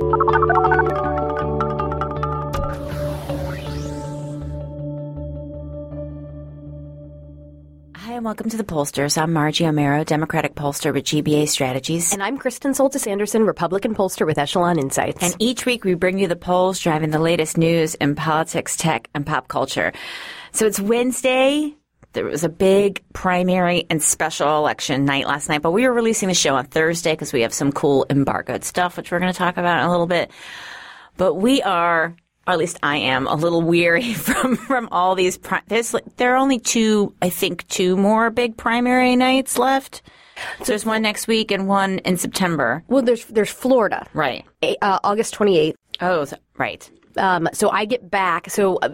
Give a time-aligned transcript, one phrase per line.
[0.00, 0.06] Hi,
[8.14, 9.20] and welcome to the Pollsters.
[9.20, 12.14] I'm Margie Omero, Democratic pollster with GBA Strategies.
[12.14, 15.22] And I'm Kristen Soltis Anderson, Republican pollster with Echelon Insights.
[15.22, 19.10] And each week we bring you the polls driving the latest news in politics, tech,
[19.14, 19.92] and pop culture.
[20.52, 21.76] So it's Wednesday.
[22.12, 26.28] There was a big primary and special election night last night, but we were releasing
[26.28, 29.38] the show on Thursday because we have some cool embargoed stuff, which we're going to
[29.38, 30.30] talk about in a little bit.
[31.16, 35.38] But we are or at least I am a little weary from from all these.
[35.38, 40.02] Pri- there's there are only two, I think, two more big primary nights left.
[40.60, 42.82] So there's one next week and one in September.
[42.88, 44.46] Well, there's there's Florida, Right.
[44.62, 45.74] uh, August 28th.
[46.00, 46.90] Oh, so- right.
[47.16, 48.50] Um, so I get back.
[48.50, 48.88] So, uh,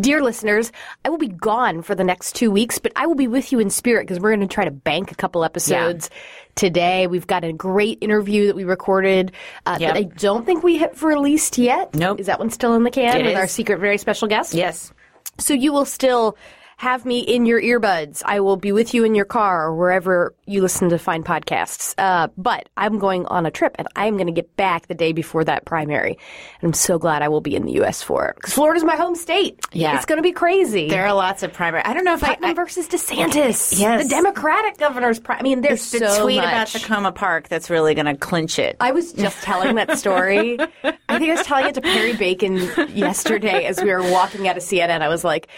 [0.00, 0.70] dear listeners,
[1.04, 3.58] I will be gone for the next two weeks, but I will be with you
[3.58, 6.10] in spirit because we're going to try to bank a couple episodes
[6.54, 7.06] today.
[7.06, 9.32] We've got a great interview that we recorded
[9.66, 9.94] uh, Yep.
[9.94, 11.94] that I don't think we have released yet.
[11.94, 12.20] Nope.
[12.20, 14.54] Is that one still in the can It with our secret, very special guest?
[14.54, 14.92] Yes.
[15.38, 16.36] So you will still
[16.76, 18.22] have me in your earbuds.
[18.24, 21.94] I will be with you in your car or wherever you listen to find podcasts.
[21.98, 25.12] Uh, but I'm going on a trip and I'm going to get back the day
[25.12, 26.18] before that primary.
[26.60, 28.02] And I'm so glad I will be in the U.S.
[28.02, 29.64] for it because Florida's my home state.
[29.72, 29.96] Yeah.
[29.96, 30.88] It's going to be crazy.
[30.88, 31.84] There are lots of primary.
[31.84, 33.78] I don't know if I, Putnam I versus DeSantis.
[33.78, 34.02] Yes.
[34.02, 36.74] The Democratic governor's pri I mean, there's it's the so tweet much.
[36.74, 38.76] about Takoma Park that's really going to clinch it.
[38.80, 40.58] I was just telling that story.
[40.60, 42.56] I think I was telling it to Perry Bacon
[42.94, 45.00] yesterday as we were walking out of CNN.
[45.00, 45.48] I was like,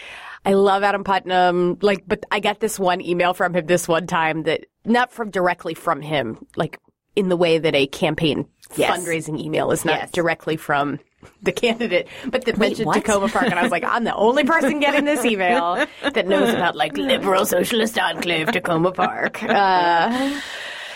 [0.47, 1.77] I love Adam Putnam.
[1.81, 5.29] Like, but I got this one email from him this one time that not from
[5.29, 6.79] directly from him, like
[7.15, 8.97] in the way that a campaign Yes.
[8.97, 10.11] fundraising email is not Yes.
[10.11, 10.99] directly from
[11.41, 13.03] the candidate, but that mentioned what?
[13.03, 13.45] Takoma Park.
[13.45, 16.95] And I was like, I'm the only person getting this email that knows about like
[16.97, 19.41] liberal socialist enclave Takoma Park.
[19.49, 20.39] Uh,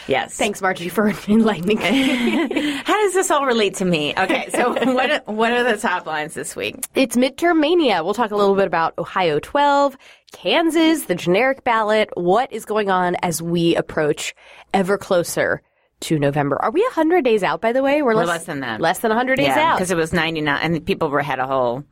[0.08, 0.36] yes.
[0.36, 2.72] thanks, Margie, for enlightening me.
[2.86, 4.14] How does this all relate to me?
[4.18, 6.76] Okay, so what are, what are the top lines this week?
[6.96, 8.04] It's midterm mania.
[8.04, 9.98] We'll talk a little bit about Ohio 12,
[10.32, 14.34] Kansas, the generic ballot, what is going on as we approach
[14.74, 15.62] ever closer
[16.02, 16.60] to November.
[16.62, 18.02] Are we 100 days out, by the way?
[18.02, 18.82] We're, less than that.
[18.82, 19.76] Less than 100 days out.
[19.78, 21.84] because it was 99, and people were had a whole.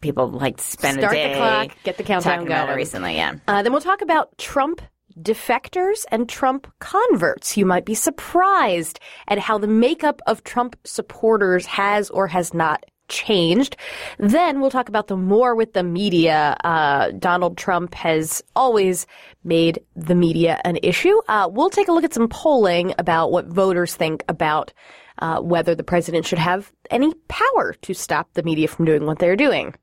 [0.00, 2.76] People like spend Start a the day clock, get the countdown talking about it going.
[2.76, 3.14] recently.
[3.16, 4.82] Yeah, Uh, then we'll talk about Trump
[5.20, 7.56] defectors and Trump converts.
[7.56, 12.84] You might be surprised at how the makeup of Trump supporters has or has not
[13.08, 13.76] changed.
[14.18, 16.56] Then we'll talk about the more with the media.
[16.64, 19.06] Uh, Donald Trump has always
[19.44, 21.20] made the media an issue.
[21.28, 24.72] Uh, we'll take a look at some polling about what voters think about
[25.18, 29.18] uh, whether the president should have any power to stop the media from doing what
[29.18, 29.74] they're doing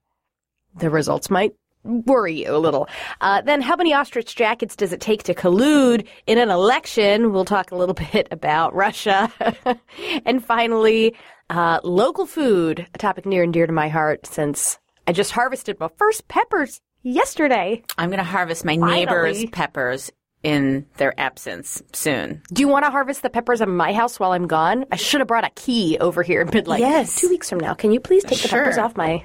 [0.75, 2.87] the results might worry you a little.
[3.21, 7.31] Uh, then, how many ostrich jackets does it take to collude in an election?
[7.31, 9.31] We'll talk a little bit about Russia.
[10.25, 11.15] and finally,
[11.49, 15.79] uh, local food, a topic near and dear to my heart since I just harvested
[15.79, 17.83] my first peppers yesterday.
[17.97, 18.91] I'm going to harvest my Finally.
[19.05, 20.11] neighbors' peppers
[20.41, 22.41] in their absence soon.
[22.51, 24.85] Do you want to harvest the peppers at my house while I'm gone?
[24.91, 27.15] I should have brought a key over here and been like, Yes.
[27.19, 28.59] two weeks from now, can you please take the Sure.
[28.59, 29.23] peppers off my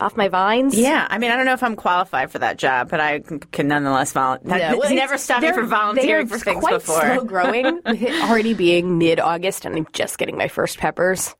[0.00, 0.76] off my vines?
[0.76, 3.68] Yeah, I mean, I don't know if I'm qualified for that job, but I can,
[3.68, 4.70] nonetheless volunteer.
[4.70, 7.00] No, well, never stopped me from volunteering for things quite before.
[7.00, 11.34] slow growing, already being mid August, and I'm just getting my first peppers.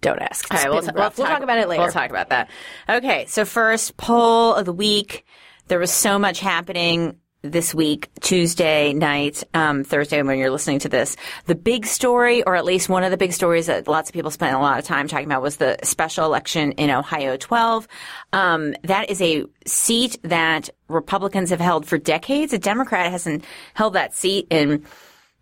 [0.00, 0.50] Don't ask.
[0.50, 1.82] All It's right, we'll, been we'll we'll talk about it later.
[1.82, 2.50] We'll talk about that.
[2.88, 5.24] Okay, so first poll of the week.
[5.66, 10.88] There was so much happening this week, Tuesday night, um, Thursday when you're listening to
[10.88, 11.16] this.
[11.46, 14.30] The big story, or at least one of the big stories that lots of people
[14.30, 17.88] spent a lot of time talking about, was the special election in Ohio 12.
[18.32, 22.52] Um, that is a seat that Republicans have held for decades.
[22.52, 23.44] A Democrat hasn't
[23.74, 24.84] held that seat in,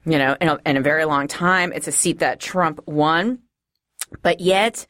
[0.05, 1.73] you know, in a, in a very long time.
[1.73, 3.41] It's a seat that Trump won.
[4.23, 4.87] But yet,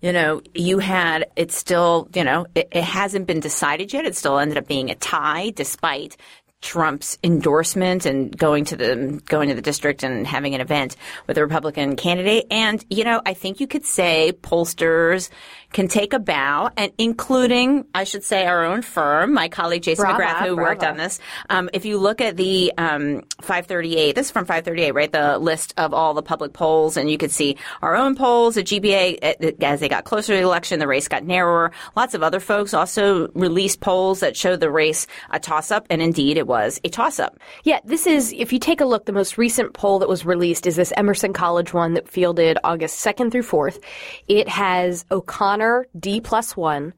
[0.00, 4.04] you know, you had, it's still, you know, it, it hasn't been decided yet.
[4.04, 6.16] It still ended up being a tie despite
[6.60, 10.96] Trump's endorsement and going to the going to the district and having an event
[11.26, 12.46] with a Republican candidate.
[12.50, 15.30] And you know, I think you could say pollsters
[15.72, 20.04] can take a bow, and including, I should say, our own firm, my colleague Jason
[20.04, 20.70] Brava, McGrath, who brava.
[20.70, 21.20] worked on this.
[21.50, 25.12] Um, if you look at the um, 538, this is from 538, right?
[25.12, 28.64] The list of all the public polls, and you could see our own polls at
[28.64, 31.70] GBA as they got closer to the election, the race got narrower.
[31.96, 36.00] Lots of other folks also released polls that showed the race a toss up, and
[36.00, 37.38] indeed it was a toss up.
[37.64, 40.66] Yeah, this is, if you take a look, the most recent poll that was released
[40.66, 43.82] is this Emerson College one that fielded August 2nd through 4th.
[44.28, 45.57] It has O'Connor
[45.98, 46.94] D plus one.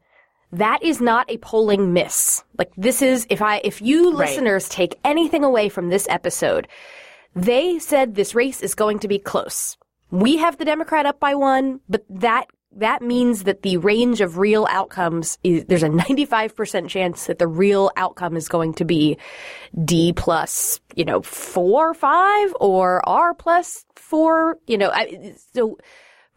[0.53, 2.43] That is not a polling miss.
[2.59, 4.29] Like this is, if I, if you Right.
[4.29, 6.67] listeners take anything away from this episode,
[7.37, 9.77] they said this race is going to be close.
[10.11, 12.47] We have the Democrat up by one, but that
[12.77, 17.49] that means that the range of real outcomes is there's a 95% chance that the
[17.49, 19.19] real outcome is going to be
[19.85, 25.79] D plus, you know, four, or five, or R plus four, you know, I, so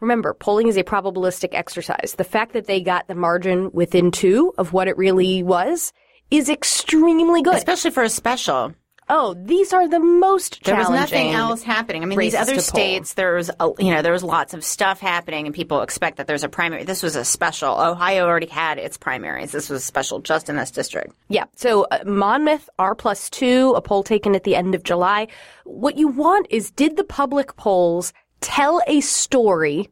[0.04, 2.14] remember, polling is a probabilistic exercise.
[2.16, 5.92] The fact that they got the margin within two of what it really was
[6.30, 7.54] is extremely good.
[7.56, 8.74] Especially for a special.
[9.10, 12.02] oh, these are the most There was nothing else happening.
[12.02, 15.44] I mean, these other states, there's a, you know, there was lots of stuff happening,
[15.46, 16.84] and people expect that there's a primary.
[16.84, 17.78] This was a special.
[17.78, 19.52] Ohio already had its primaries.
[19.52, 21.14] This was a special just in this district.
[21.28, 21.44] Yeah.
[21.54, 25.28] So uh, Monmouth R plus two, a poll taken at the end of July.
[25.64, 29.88] What you want is did the public polls tell a story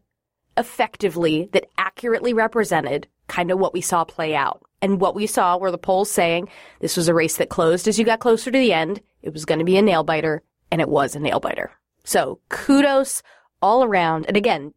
[0.56, 4.62] effectively that accurately represented kind of what we saw play out?
[4.80, 6.48] And what we saw were the polls saying
[6.80, 9.00] this was a race that closed as you got closer to the end.
[9.22, 11.70] It was going to be a nail biter, and it was a nail biter.
[12.04, 13.22] So kudos
[13.60, 14.26] all around.
[14.26, 14.74] And again,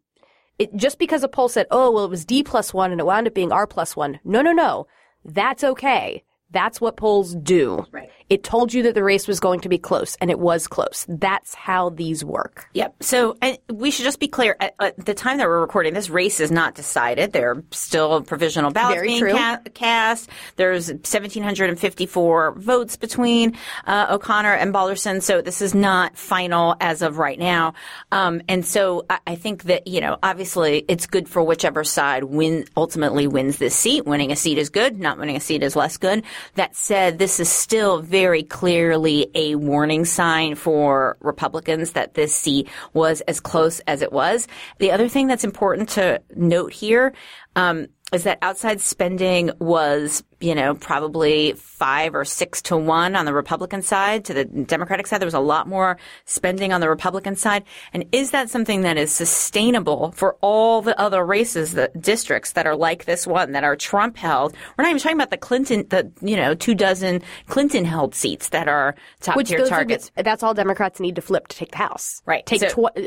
[0.60, 3.06] it just because a poll said, oh, well, it was D plus one and it
[3.06, 4.19] wound up being R plus one.
[4.24, 4.88] No, no, no.
[5.25, 6.24] That's okay.
[6.51, 7.86] That's what polls do.
[7.92, 8.10] Right.
[8.30, 11.06] It told you that the race was going to be close, and it was close.
[11.07, 12.68] That's how these work.
[12.74, 12.95] Yep.
[13.01, 14.56] So and we should just be clear.
[14.60, 17.33] At, at the time that we're recording, this race is not decided.
[17.33, 20.30] There are still provisional ballots Very being ca- cast.
[20.56, 25.22] There's 1,754 votes between uh, O'Connor and Balderson.
[25.22, 27.74] So this is not final as of right now.
[28.12, 32.24] Um, and so I, I think that you know, obviously, it's good for whichever side
[32.24, 34.06] win ultimately wins this seat.
[34.06, 34.98] Winning a seat is good.
[34.98, 36.24] Not winning a seat is less good.
[36.56, 42.69] That said, this is still very clearly a warning sign for Republicans that this seat
[42.94, 44.47] was as close as it was.
[44.79, 47.13] The other thing that's important to note here
[47.57, 53.26] um, is that outside spending was, you know, probably five or six to one on
[53.26, 54.26] the Republican side.
[54.26, 57.64] To the Democratic side, there was a lot more spending on the Republican side.
[57.94, 62.66] And is that something that is sustainable for all the other races, the districts that
[62.66, 64.54] are like this one, that are Trump held?
[64.78, 68.50] We're not even talking about the Clinton, the, you know, two dozen Clinton held seats
[68.50, 70.12] that are top Which tier targets.
[70.16, 72.22] the- that's all Democrats need to flip to take the House.
[72.26, 72.46] Right.
[72.46, 73.02] Take So- tw- uh,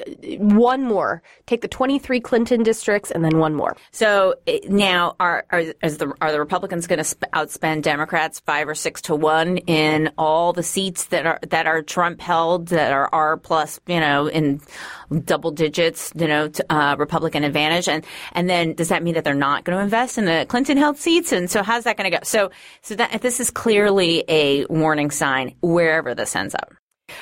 [0.45, 1.23] one more.
[1.47, 3.77] Take the 23 Clinton districts and then one more.
[3.91, 4.35] So
[4.69, 7.05] now, are are, the, are the Republicans going to
[7.35, 11.83] outspend Democrats five or six to one in all the seats that are that are
[11.83, 14.61] Trump held that are R plus, you know, in
[15.25, 19.35] double digits, you know, uh, Republican advantage, and and then does that mean that they're
[19.35, 21.33] not going to invest in the Clinton held seats?
[21.33, 22.23] And so how's that going to go?
[22.25, 22.51] So
[22.83, 26.73] so that this is clearly a warning sign wherever this ends up.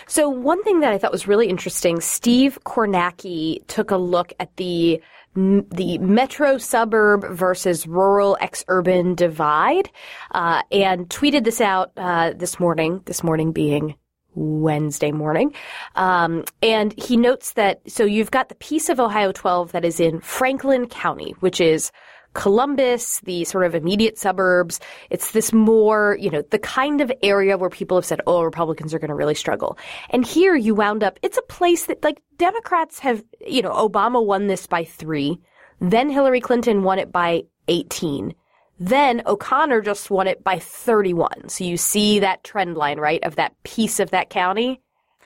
[0.06, 4.54] So one thing that I thought was really interesting, Steve Kornacki took a look at
[4.56, 5.00] the
[5.36, 9.90] the metro suburb versus rural ex-urban divide,
[10.32, 13.02] uh, and tweeted this out uh, this morning.
[13.04, 13.94] This morning being
[14.36, 15.54] Wednesday morning.
[15.94, 19.98] Um, and he notes that, so you've got the piece of Ohio 12 that is
[19.98, 21.90] in Franklin County, which is
[22.36, 24.78] Columbus, the sort of immediate suburbs.
[25.08, 28.92] It's this more, you know, the kind of area where people have said, oh, Republicans
[28.92, 29.78] are going to really struggle.
[30.10, 34.24] And here you wound up, it's a place that like Democrats have, you know, Obama
[34.24, 35.40] won this by three.
[35.80, 38.34] Then Hillary Clinton won it by 18.
[38.78, 41.48] Then O'Connor just won it by 31.
[41.48, 44.82] So you see that trend line, right, of that piece of that county.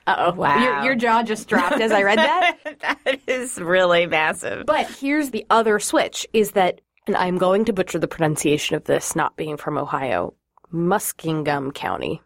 [0.07, 0.31] Uh-oh.
[0.31, 0.59] Oh, wow.
[0.59, 2.57] Your, your jaw just dropped as I read that.
[2.81, 4.65] that is really massive.
[4.65, 8.83] But here's the other switch is that, and I'm going to butcher the pronunciation of
[8.85, 10.33] this, not being from Ohio,
[10.73, 12.21] Muskingum County.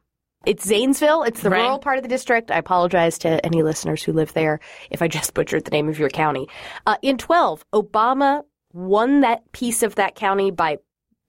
[0.45, 1.23] It's Zanesville.
[1.23, 1.61] It's the Right.
[1.63, 2.51] rural part of the district.
[2.51, 4.59] I apologize to any listeners who live there
[4.91, 6.47] if I just butchered the name of your county.
[6.85, 10.77] Uh, in 12, Obama won that piece of that county by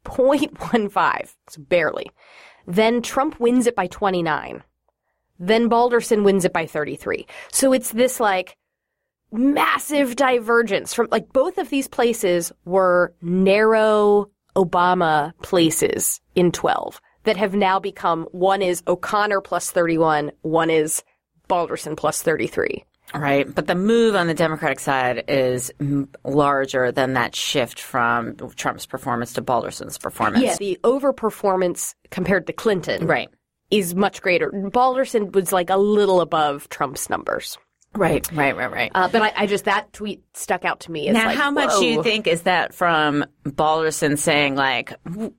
[0.04, 2.10] 0.15, so barely.
[2.66, 4.62] Then Trump wins it by 29.
[5.38, 7.26] Then Balderson wins it by 33.
[7.52, 8.56] So it's this like
[9.33, 17.00] massive divergence from like both of these places were narrow Obama places in 12.
[17.25, 21.02] that have now become one is O'Connor plus 31, one is
[21.49, 22.85] Balderson plus 33.
[23.14, 23.52] Right.
[23.52, 28.87] But the move on the Democratic side is m- larger than that shift from Trump's
[28.87, 30.42] performance to Balderson's performance.
[30.45, 33.28] Yeah, the overperformance compared to Clinton Right.
[33.71, 34.50] is much greater.
[34.73, 37.59] Balderson was like a little above Trump's numbers.
[37.96, 38.30] Right.
[38.36, 38.56] Right.
[38.56, 38.70] Right.
[38.70, 38.90] Right.
[38.94, 41.08] Uh, but I, I just, that tweet stuck out to me.
[41.08, 45.32] As now, like, how much do you think is that from Balderson saying like, you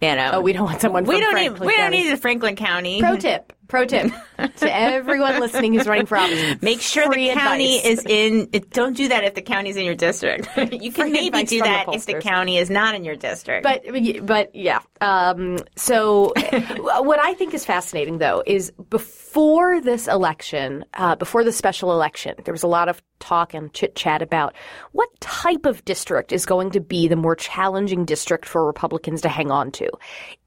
[0.00, 2.16] know, Oh, we don't want someone we from don't Franklin need we don't need a
[2.16, 3.00] Franklin County.
[3.00, 4.12] Pro tip, pro tip
[4.56, 6.62] to everyone listening who's running for office.
[6.62, 7.98] Make sure the county advice.
[7.98, 8.48] is in.
[8.52, 10.48] It, don't do that if the county's in your district.
[10.56, 13.16] you can Free maybe do from the that if the county is not in your
[13.16, 13.64] district.
[13.64, 13.82] But
[14.24, 14.80] but yeah.
[15.00, 16.32] Um, so
[16.78, 22.36] what I think is fascinating though is before this election, uh, before the special election,
[22.44, 24.54] there was a lot of talk and chit chat about
[24.92, 29.28] what type of district is going to be the more challenging district for Republicans to
[29.28, 29.90] hang on to.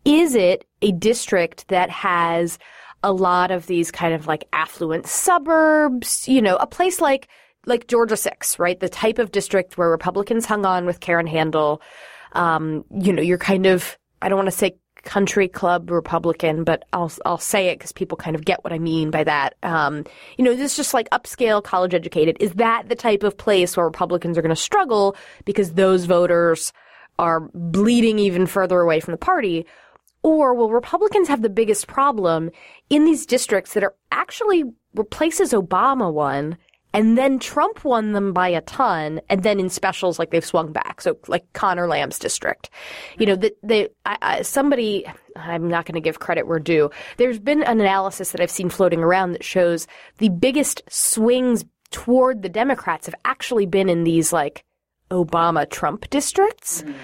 [0.05, 2.57] Is it a district that has
[3.03, 7.27] a lot of these kind of like affluent suburbs, you know, a place like
[7.65, 8.79] like Georgia 6, right?
[8.79, 11.81] The type of district where Republicans hung on with Karen Handel.
[12.33, 16.83] Um, you know, you're kind of I don't want to say country club Republican, but
[16.91, 19.55] I'll I'll say it because people kind of get what I mean by that.
[19.63, 20.05] Um,
[20.37, 22.37] you know, this is just like upscale, college educated.
[22.39, 26.73] Is that the type of place where Republicans are going to struggle because those voters
[27.19, 29.65] are bleeding even further away from the party?
[30.23, 32.51] Or will Republicans have the biggest problem
[32.89, 36.57] in these districts that are actually replaces Obama won,
[36.93, 40.71] and then Trump won them by a ton, and then in specials like they've swung
[40.71, 41.01] back.
[41.01, 42.69] So like Conor Lamb's district,
[43.19, 45.05] you know, that they I, I, somebody
[45.35, 46.89] I'm not going to give credit where due.
[47.17, 52.41] There's been an analysis that I've seen floating around that shows the biggest swings toward
[52.41, 54.63] the Democrats have actually been in these like
[55.11, 56.81] Obama Trump districts.
[56.81, 56.95] Mm.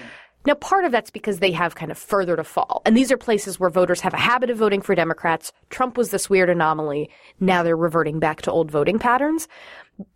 [0.46, 2.82] Now, part of that's because they have kind of further to fall.
[2.84, 5.52] And these are places where voters have a habit of voting for Democrats.
[5.70, 7.10] Trump was this weird anomaly.
[7.40, 9.48] Now they're reverting back to old voting patterns.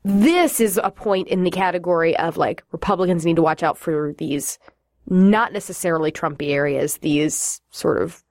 [0.05, 4.13] This is a point in the category of like Republicans need to watch out for
[4.19, 4.59] these
[5.11, 8.23] not necessarily Trumpy areas, these sort of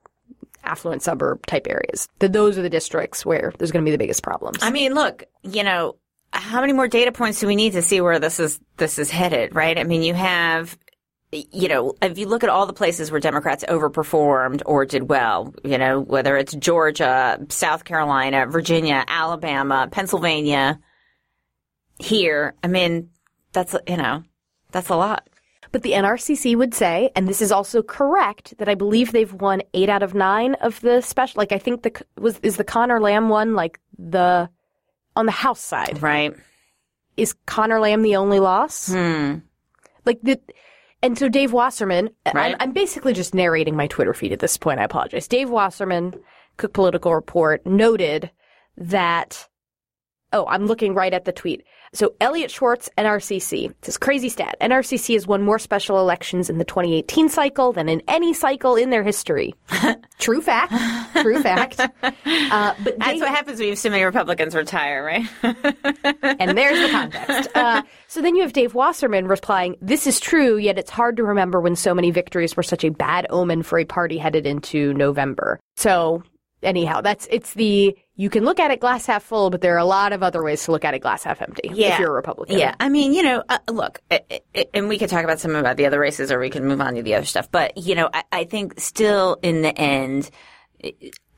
[0.63, 2.08] affluent suburb type areas.
[2.20, 4.60] Those are the districts where there's going to be the biggest problems.
[4.62, 5.96] I mean, look, you know,
[6.34, 9.10] how many more data points do we need to see where this is this is
[9.10, 9.77] headed, right?
[9.77, 10.77] I mean, you have
[11.51, 15.53] you know, if you look at all the places where Democrats overperformed or did well,
[15.63, 20.79] you know, whether it's Georgia, South Carolina, Virginia, Alabama, Pennsylvania,
[22.00, 23.10] here, I mean,
[23.53, 24.24] that's, you know,
[24.72, 25.27] that's a lot.
[25.72, 29.62] But the NRCC would say, and this is also correct, that I believe they've won
[29.74, 31.39] eight out of nine of the special.
[31.39, 34.50] Like I think the was is the Conor Lamb one like the
[35.15, 36.01] on the House side.
[36.01, 36.34] Right.
[37.17, 38.88] Is Conor Lamb the only loss?
[38.91, 39.36] Hmm.
[40.06, 40.39] Like the.
[41.01, 42.51] And so Dave Wasserman, Right.
[42.51, 44.80] I'm, I'm basically just narrating my Twitter feed at this point.
[44.80, 45.27] I apologize.
[45.27, 46.16] Dave Wasserman,
[46.58, 48.32] Cook Political Report, noted
[48.77, 49.48] that.
[50.34, 51.63] Oh, I'm looking right at the tweet.
[51.93, 53.74] So Elliot Schwartz, NRCC.
[53.79, 54.57] This is crazy stat.
[54.62, 58.89] NRCC has won more special elections in the 2018 cycle than in any cycle in
[58.89, 59.55] their history.
[60.19, 60.74] True fact.
[61.22, 61.79] True fact.
[61.79, 61.88] Uh,
[62.84, 65.25] but That's Dave- what happens when you have so many Republicans retire, right?
[66.39, 67.50] and there's the context.
[67.55, 71.24] Uh, so then you have Dave Wasserman replying, This is true, yet it's hard to
[71.24, 74.93] remember when so many victories were such a bad omen for a party headed into
[74.93, 75.57] November.
[75.77, 76.24] So,
[76.62, 79.77] anyhow, that's it's the you can look at it glass half full, but there are
[79.77, 82.13] a lot of other ways to look at it glass half empty if you're a
[82.13, 82.57] Republican.
[82.57, 85.55] Yeah, I mean, you know, uh, look, uh, uh, and we could talk about some
[85.55, 87.50] about the other races, or we can move on to the other stuff.
[87.51, 90.29] But you know, I, I think still in the end.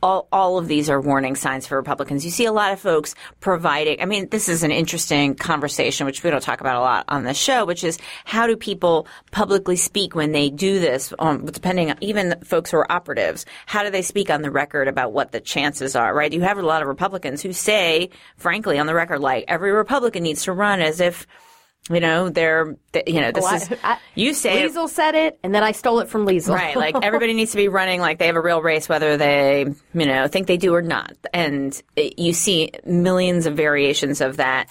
[0.01, 2.23] All, all of these are warning signs for Republicans.
[2.23, 6.23] You see a lot of folks providing, I mean, this is an interesting conversation, which
[6.23, 9.75] we don't talk about a lot on the show, which is how do people publicly
[9.75, 13.89] speak when they do this, um, depending on even folks who are operatives, how do
[13.89, 16.31] they speak on the record about what the chances are, right?
[16.31, 20.23] You have a lot of Republicans who say, frankly, on the record, like every Republican
[20.23, 21.27] needs to run as if,
[21.89, 25.15] you know, they're, th- you know, this Well, is, I- I- you say, Liesel said
[25.15, 26.53] it, and then I stole it from Liesel.
[26.53, 29.65] Right, like everybody needs to be running like they have a real race, whether they,
[29.93, 31.13] you know, think they do or not.
[31.33, 34.69] And it, you see millions of variations of that,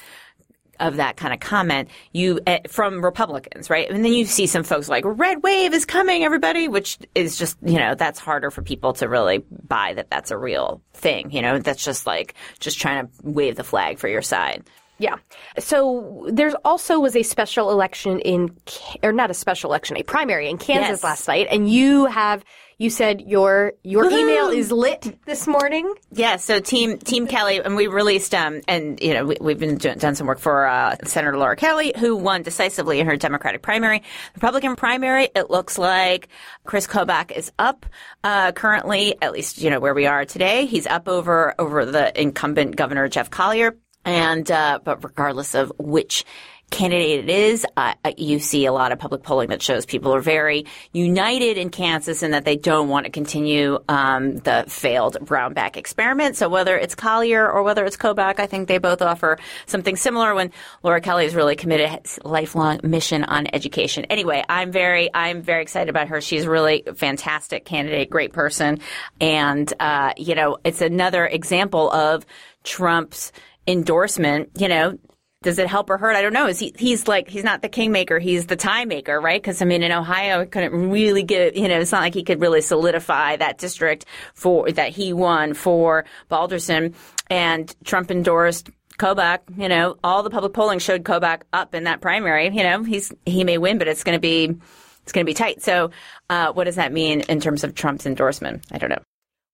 [0.79, 1.89] of that kind of comment.
[2.13, 3.91] You eh, from Republicans, right?
[3.91, 7.57] And then you see some folks like "red wave is coming, everybody," which is just,
[7.65, 11.33] you know, that's harder for people to really buy that that's a real thing.
[11.33, 14.63] You know, that's just like just trying to wave the flag for your side.
[15.01, 15.17] Yeah.
[15.59, 18.57] So there's also was a special election in,
[19.03, 21.05] or not a special election, a primary in Kansas Yes.
[21.05, 22.45] last night, and you have,
[22.79, 25.93] you said your your email is lit this morning.
[26.13, 29.79] Yeah, so Team Team Kelly, and we released, um, and you know, we, we've been
[29.79, 33.63] do- done some work for uh, Senator Laura Kelly, who won decisively in her Democratic
[33.63, 34.03] primary.
[34.35, 36.29] Republican primary, it looks like
[36.65, 37.85] Chris Kobach is up
[38.25, 40.67] uh, currently, at least you know where we are today.
[40.67, 43.77] He's up over over the incumbent Governor Jeff Colyer,
[44.09, 46.25] and uh, but regardless of which
[46.71, 50.21] candidate it is, uh, you see a lot of public polling that shows people are
[50.21, 55.77] very united in Kansas and that they don't want to continue um, the failed Brownback
[55.77, 56.37] experiment.
[56.37, 60.35] So whether it's Colyer or whether it's Kobach, I think they both offer something similar.
[60.35, 61.79] When Laura Kelly is really committed
[62.23, 64.05] lifelong mission on education.
[64.07, 66.21] Anyway, I'm very I'm very excited about her.
[66.21, 68.81] She's really fantastic candidate, great person,
[69.21, 72.27] and uh, you know it's another example of
[72.63, 73.33] Trump's
[73.69, 74.51] endorsement.
[74.59, 74.99] You know,
[75.43, 76.17] does it help or hurt?
[76.17, 76.47] I don't know.
[76.49, 79.41] Is he, he's like, he's not the kingmaker, he's the tie maker, right?
[79.41, 82.25] Because I mean, in Ohio, he couldn't really get, you know, it's not like he
[82.25, 86.95] could really solidify that district for, that he won for Balderson.
[87.31, 92.01] And Trump endorsed Kobach, you know, all the public polling showed Kobach up in that
[92.01, 92.49] primary.
[92.49, 94.57] You know, he's, he may win, but it's going to be,
[95.03, 95.63] it's going to be tight.
[95.63, 95.93] So,
[96.29, 98.65] uh, what does that mean in terms of Trump's endorsement?
[98.73, 99.03] I don't know.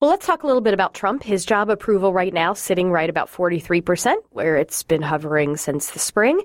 [0.05, 1.23] Well, let's talk a little bit about Trump.
[1.23, 5.99] His job approval right now sitting right about 43%, where it's been hovering since the
[5.99, 6.43] spring.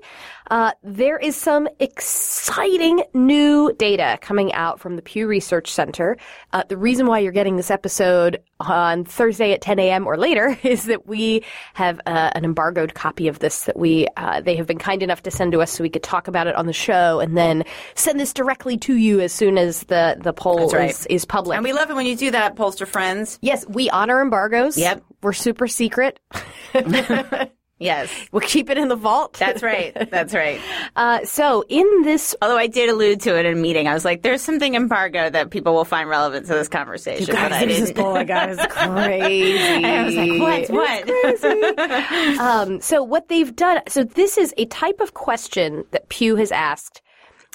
[0.50, 6.16] Uh, there is some exciting new data coming out from the Pew Research Center.
[6.52, 10.06] Uh, the reason why you're getting this episode on Thursday at 10 a.m.
[10.08, 14.40] or later is that we have uh, an embargoed copy of this that we uh,
[14.40, 16.56] they have been kind enough to send to us so we could talk about it
[16.56, 17.64] on the show and then
[17.94, 20.90] send this directly to you as soon as the the poll right.
[20.90, 21.56] is, is public.
[21.56, 23.38] And we love it when you do that, pollster friends.
[23.40, 24.76] Yes, we honor embargoes.
[24.76, 25.04] Yep.
[25.22, 26.18] We're super secret.
[27.80, 28.10] Yes.
[28.30, 29.32] We'll keep it in the vault.
[29.34, 29.96] That's right.
[30.10, 30.60] That's right.
[30.96, 34.04] Uh, so in this, Although I did allude to it in a meeting, I was
[34.04, 37.94] like, "There's something embargo that people will find relevant to this conversation." but I didn't.
[37.94, 39.84] poll guy is crazy.
[39.84, 41.06] I was like, "What?
[41.06, 46.36] What?" Um, so what they've done, so this is a type of question that Pew
[46.36, 47.00] has asked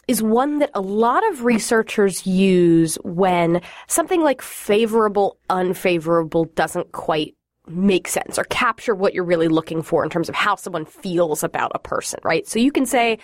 [0.08, 7.36] is one that a lot of researchers use when something like favorable, unfavorable doesn't quite
[7.68, 11.44] make sense or capture what you're really looking for in terms of how someone feels
[11.44, 12.48] about a person, right?
[12.48, 13.20] So you can say,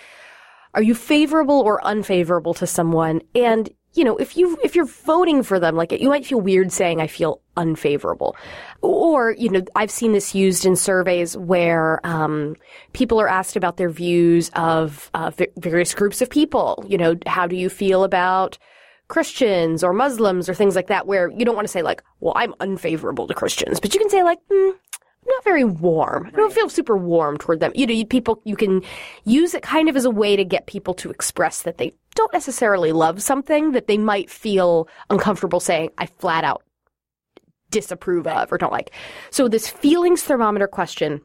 [0.74, 3.22] are you favorable or unfavorable to someone?
[3.36, 6.72] And you know, if you if you're voting for them, like you might feel weird
[6.72, 8.38] saying I feel unfavorable,
[8.82, 12.56] or you know, I've seen this used in surveys where um,
[12.94, 16.86] people are asked about their views of uh, various groups of people.
[16.88, 18.58] You know, how do you feel about
[19.12, 21.06] Christians or Muslims or things like that?
[21.06, 24.10] Where you don't want to say like, well, I'm unfavorable to Christians, but you can
[24.10, 26.28] say like, hmm, I'm not very warm.
[26.28, 27.72] I don't feel super warm toward them.
[27.76, 28.82] You know, you, people, you can
[29.24, 32.34] use it kind of as a way to get people to express that they don't
[32.34, 36.64] necessarily love something that they might feel uncomfortable saying, I flat out
[37.70, 38.92] disapprove of or don't like.
[39.30, 41.22] So this feelings thermometer question,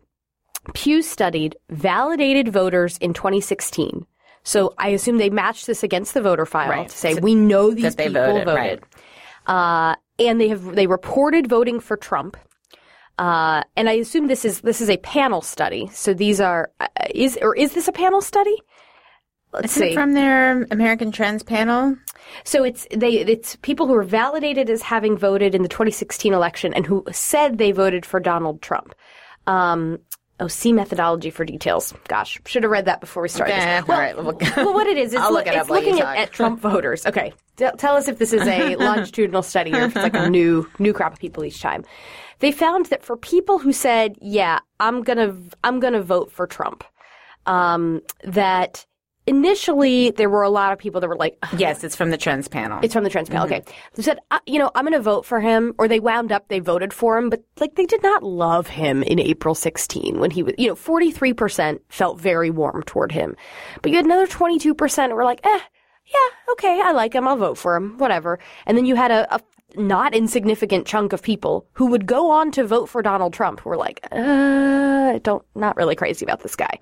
[0.74, 4.06] Pew studied validated voters in 2016.
[4.46, 6.88] So I assume they matched this against the voter file Right.
[6.88, 8.84] to say we know these people voted, voted.
[9.44, 12.36] Uh, and they have they reported voting for Trump.
[13.18, 15.88] Uh, and I assume this is this is a panel study.
[15.92, 18.56] So these are uh, is or is this a panel study?
[19.52, 19.94] Let's Is it see.
[19.94, 21.96] from their American Trends panel?
[22.44, 26.72] So it's they it's people who are validated as having voted in the 2016 election
[26.72, 28.94] and who said they voted for Donald Trump.
[29.48, 29.98] Um,
[30.40, 31.92] oh, see methodology for details.
[32.08, 33.54] Gosh, should have read that before we started.
[33.54, 33.88] Okay, this.
[33.88, 35.90] Well, all right, we'll- well, what it is, it's, look it it's up while you
[35.90, 37.06] looking at, at Trump voters.
[37.06, 40.28] Okay, T- tell us if this is a longitudinal study or if it's like a
[40.30, 41.84] new new crop of people each time.
[42.40, 46.84] They found that for people who said, "Yeah, I'm gonna I'm gonna vote for Trump,"
[47.46, 48.84] um, that
[49.26, 52.48] initially there were a lot of people that were like, Yes, it's from the Trends
[52.48, 52.80] panel.
[52.82, 53.46] it's from the Trends panel.
[53.46, 53.62] Okay.
[53.94, 56.48] They said, uh, you know, I'm going to vote for him, or they wound up,
[56.48, 60.30] they voted for him, but like they did not love him in April 16 when
[60.30, 63.36] he was, you know, 43% felt very warm toward him.
[63.82, 65.60] But you had another 22% who were like, eh,
[66.06, 68.38] yeah, okay, I like him, I'll vote for him, whatever.
[68.66, 69.40] And then you had a, a
[69.76, 73.70] not insignificant chunk of people who would go on to vote for Donald Trump who
[73.70, 76.78] were like, uh, don't, not really crazy about this guy.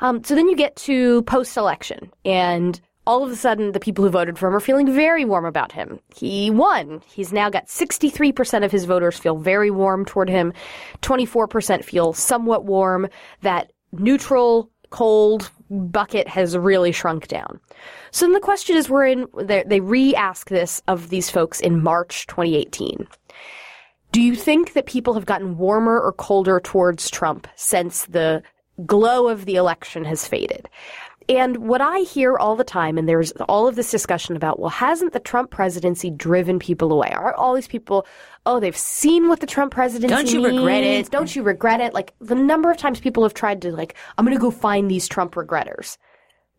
[0.00, 4.04] Um, so then you get to post election and all of a sudden the people
[4.04, 5.98] who voted for him are feeling very warm about him.
[6.14, 7.00] He won.
[7.06, 10.52] He's now got 63% of his voters feel very warm toward him.
[11.00, 13.08] 24% feel somewhat warm.
[13.40, 17.60] That neutral, cold bucket has really shrunk down.
[18.10, 22.26] So then the question is, we're in, they re-ask this of these folks in March
[22.26, 23.06] 2018.
[24.12, 28.42] Do you think that people have gotten warmer or colder towards Trump since the
[28.86, 30.68] glow of the election has faded.
[31.28, 34.70] And what I hear all the time, and there's all of this discussion about, well,
[34.70, 37.10] hasn't the Trump presidency driven people away?
[37.10, 38.06] Are all these people,
[38.46, 41.10] oh, they've seen what the Trump presidency Don't you regret it?
[41.10, 41.92] Don't you regret it?
[41.92, 44.90] Like the number of times people have tried to like, I'm going to go find
[44.90, 45.98] these Trump regretters.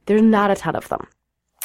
[0.06, 1.08] There's not a ton of them.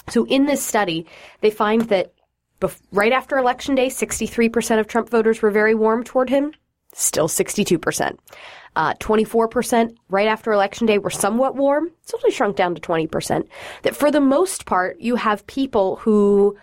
[0.09, 1.07] So in this study,
[1.43, 2.14] they find that
[2.61, 6.55] bef- right after election day, 63% of Trump voters were very warm toward him.
[6.94, 8.16] Still 62%.
[8.76, 11.90] Uh, 24% right after election day were somewhat warm.
[12.02, 13.46] It's only shrunk down to 20%.
[13.83, 16.57] That for the most part, you have people who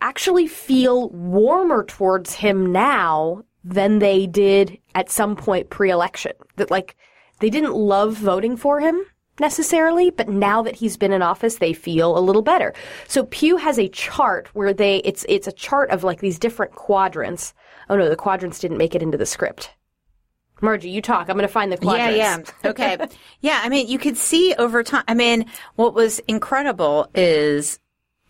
[0.00, 6.32] actually feel warmer towards him now than they did at some point pre-election.
[6.56, 6.96] That like,
[7.40, 9.04] they didn't love voting for him
[9.40, 12.72] necessarily, but now that he's been in office, they feel a little better.
[13.08, 16.72] So Pew has a chart where they, it's, it's a chart of like these different
[16.72, 17.54] quadrants.
[17.88, 19.70] Oh no, the quadrants didn't make it into the script.
[20.60, 21.28] Margie, you talk.
[21.28, 22.16] I'm going to find the quadrants.
[22.16, 22.44] Yeah, yeah.
[22.70, 23.08] Okay.
[23.40, 25.04] yeah, I mean, you could see over time.
[25.08, 27.78] I mean, what was incredible is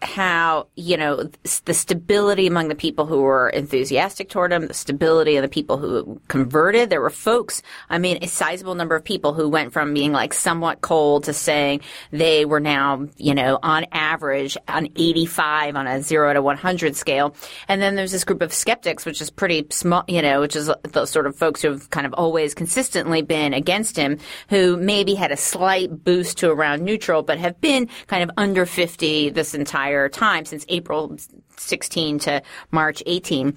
[0.05, 1.31] how, you know,
[1.65, 5.79] the stability among the people who were enthusiastic toward him, the stability of the people
[5.79, 6.91] who converted.
[6.91, 10.35] There were folks, I mean, a sizable number of people who went from being like
[10.35, 16.03] somewhat cold to saying they were now, you know, on average on 85 on a
[16.03, 17.35] 0 to 100 scale.
[17.69, 20.71] And then there's this group of skeptics, which is pretty small, you know, which is
[20.83, 24.19] the sort of folks who have kind of always consistently been against him,
[24.51, 28.67] who maybe had a slight boost to around neutral, but have been kind of under
[28.67, 31.17] 50 this entire time since April
[31.57, 33.57] 16 to March 18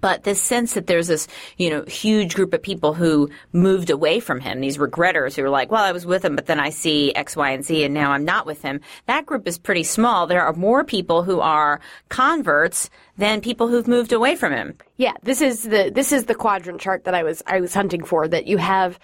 [0.00, 1.26] but this sense that there's this,
[1.56, 5.50] you know, huge group of people who moved away from him, these regretters who are
[5.50, 7.94] like, well, I was with him, but then I see X, Y, and Z, and
[7.94, 8.80] now I'm not with him.
[9.06, 10.26] That group is pretty small.
[10.26, 14.76] There are more people who are converts than people who've moved away from him.
[14.96, 18.04] Yeah, this is the this is the quadrant chart that I was I was hunting
[18.04, 18.28] for.
[18.28, 18.98] That you have,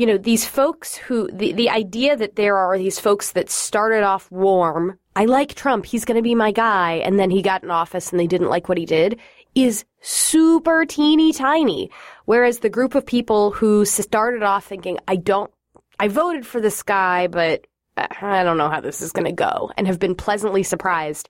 [0.00, 4.02] you know, these folks who the the idea that there are these folks that started
[4.02, 4.98] off warm.
[5.14, 5.84] I like Trump.
[5.84, 8.48] He's going to be my guy, and then he got in office and they didn't
[8.48, 9.20] like what he did.
[9.54, 11.90] Is super teeny tiny.
[12.24, 15.50] Whereas the group of people who started off thinking, I don't,
[15.98, 17.66] I voted for this guy, but
[17.98, 21.28] uh, I don't know how this is going to go, and have been pleasantly surprised,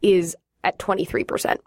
[0.00, 1.58] is at 23%.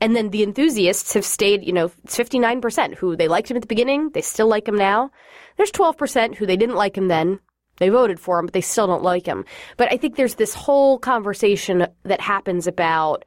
[0.00, 3.62] And then the enthusiasts have stayed, you know, it's 59% who they liked him at
[3.62, 5.10] the beginning, they still like him now.
[5.58, 7.40] There's 12% who they didn't like him then,
[7.78, 9.44] they voted for him, but they still don't like him.
[9.76, 13.24] But I think there's this whole conversation that happens about,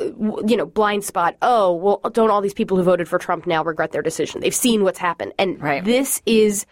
[0.00, 0.04] uh,
[0.46, 1.36] you know, blind spot.
[1.42, 4.40] Oh, well, don't all these people who voted for Trump now regret their decision?
[4.40, 5.32] They've seen what's happened.
[5.38, 5.84] And Right.
[5.84, 6.66] this is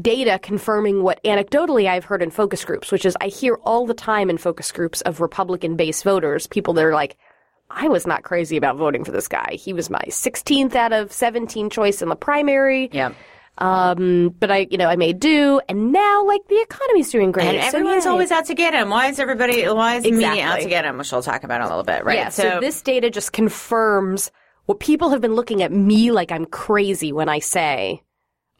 [0.00, 3.94] data confirming what anecdotally I've heard in focus groups, which is I hear all the
[3.94, 7.16] time in focus groups of Republican based voters, people that are like,
[7.70, 9.52] I was not crazy about voting for this guy.
[9.52, 12.88] He was my 16th out of 17 choice in the primary.
[12.92, 13.12] Yeah.
[13.58, 17.56] Um, but I, you know, I made do, and now like the economy's doing great.
[17.56, 18.10] And So, everyone's yay.
[18.10, 18.88] always out to get him.
[18.88, 20.96] Why is everybody, why is the media out to get him?
[20.98, 22.16] Which we'll talk about in a little bit, right?
[22.18, 24.30] Yeah, so, this data just confirms
[24.66, 28.02] what people have been looking at me like I'm crazy when I say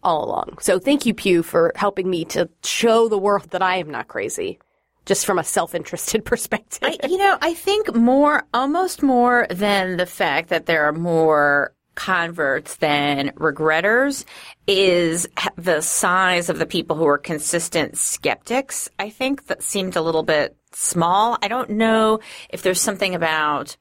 [0.03, 0.59] all along.
[0.61, 4.09] So thank you, Pew, for helping me to show the world that I am not
[4.09, 4.59] crazy,
[5.07, 6.81] just from a self-interested perspective.
[6.83, 11.75] I, you know, I think more, almost more than the fact that there are more
[11.99, 14.25] converts than regretters
[14.69, 18.89] is the size of the people who are consistent skeptics.
[19.01, 21.37] I think that seemed a little bit small.
[21.43, 23.77] I don't know if there's something about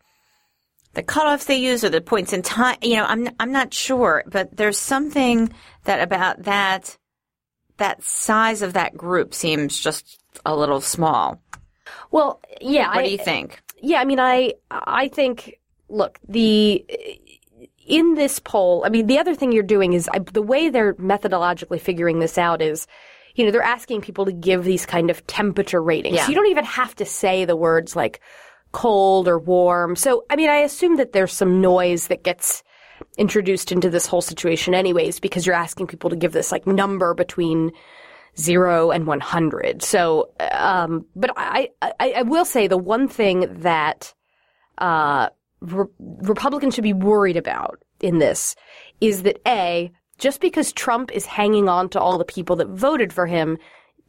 [0.93, 2.77] the cutoffs they use or the points in time.
[2.81, 5.53] You know, I'm I'm not sure, but there's something
[5.83, 6.97] that about that
[7.77, 11.39] that size of that group seems just a little small.
[12.09, 12.87] well, yeah.
[12.87, 13.61] What I, do you think?
[13.79, 16.83] Yeah, I mean, I I think look the
[17.87, 18.83] in this poll.
[18.85, 22.37] I mean, the other thing you're doing is I, the way they're methodologically figuring this
[22.37, 22.87] out is.
[23.35, 26.15] You know, they're asking people to give these kind of temperature ratings.
[26.15, 26.23] Yeah.
[26.23, 28.19] So you don't even have to say the words like
[28.71, 29.95] cold or warm.
[29.95, 32.63] So, I mean, I assume that there's some noise that gets
[33.17, 37.13] introduced into this whole situation anyways, because you're asking people to give this like number
[37.13, 37.71] between
[38.37, 39.81] zero and 100.
[39.81, 44.13] So, um, but I, I, I will say the one thing that,
[44.77, 45.29] uh,
[45.61, 48.55] Re- Republicans should be worried about in this
[49.01, 53.11] is that A, just because Trump is hanging on to all the people that voted
[53.13, 53.57] for him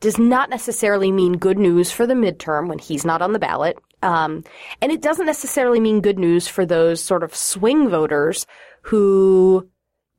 [0.00, 3.78] does not necessarily mean good news for the midterm when he's not on the ballot.
[4.02, 4.44] Um,
[4.80, 8.46] and it doesn't necessarily mean good news for those sort of swing voters
[8.82, 9.68] who,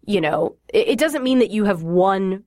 [0.06, 2.44] you know, it, it doesn't mean that you have won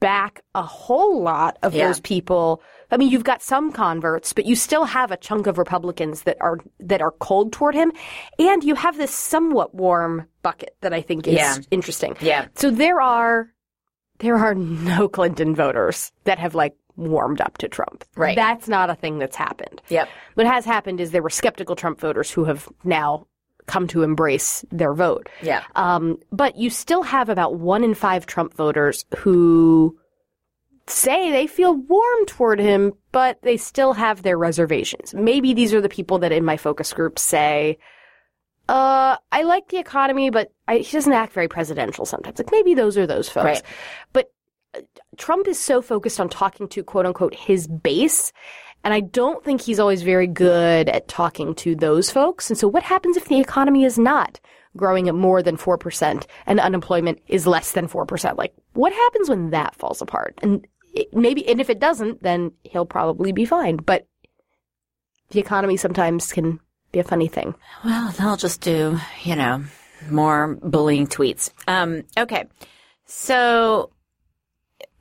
[0.00, 1.86] back a whole lot of Yeah.
[1.88, 2.62] those people.
[2.92, 6.36] I mean, you've got some converts, but you still have a chunk of Republicans that
[6.40, 7.90] are that are cold toward him,
[8.38, 11.56] and you have this somewhat warm bucket that I think is Yeah.
[11.70, 12.16] interesting.
[12.20, 12.46] Yeah.
[12.54, 13.48] So there are
[14.18, 18.04] there are no Clinton voters that have like warmed up to Trump.
[18.16, 18.36] Right.
[18.36, 19.80] That's not a thing that's happened.
[19.88, 20.08] Yep.
[20.34, 23.26] What has happened is there were skeptical Trump voters who have now
[23.66, 25.28] come to embrace their vote.
[25.40, 25.62] Yeah.
[25.76, 29.98] Um, but you still have about one in five Trump voters who
[30.86, 35.14] say they feel warm toward him, but they still have their reservations.
[35.14, 37.78] Maybe these are the people that in my focus group say,
[38.68, 42.38] uh, I like the economy, but I, he doesn't act very presidential sometimes.
[42.38, 43.44] Like maybe those are those folks.
[43.44, 43.62] Right.
[44.12, 44.32] But
[44.74, 44.80] uh,
[45.16, 48.32] Trump is so focused on talking to quote unquote his base.
[48.84, 52.50] And I don't think he's always very good at talking to those folks.
[52.50, 54.40] And so what happens if the economy is not
[54.76, 58.36] growing at more than 4% and unemployment is less than 4%?
[58.36, 60.38] Like what happens when that falls apart?
[60.42, 60.66] And
[61.12, 63.76] maybe, and if it doesn't, then he'll probably be fine.
[63.76, 64.06] But
[65.30, 66.60] the economy sometimes can
[66.92, 67.54] be a funny thing.
[67.84, 69.64] Well, they'll just do, you know,
[70.10, 71.50] more bullying tweets.
[71.66, 72.44] Um, okay.
[73.06, 73.90] So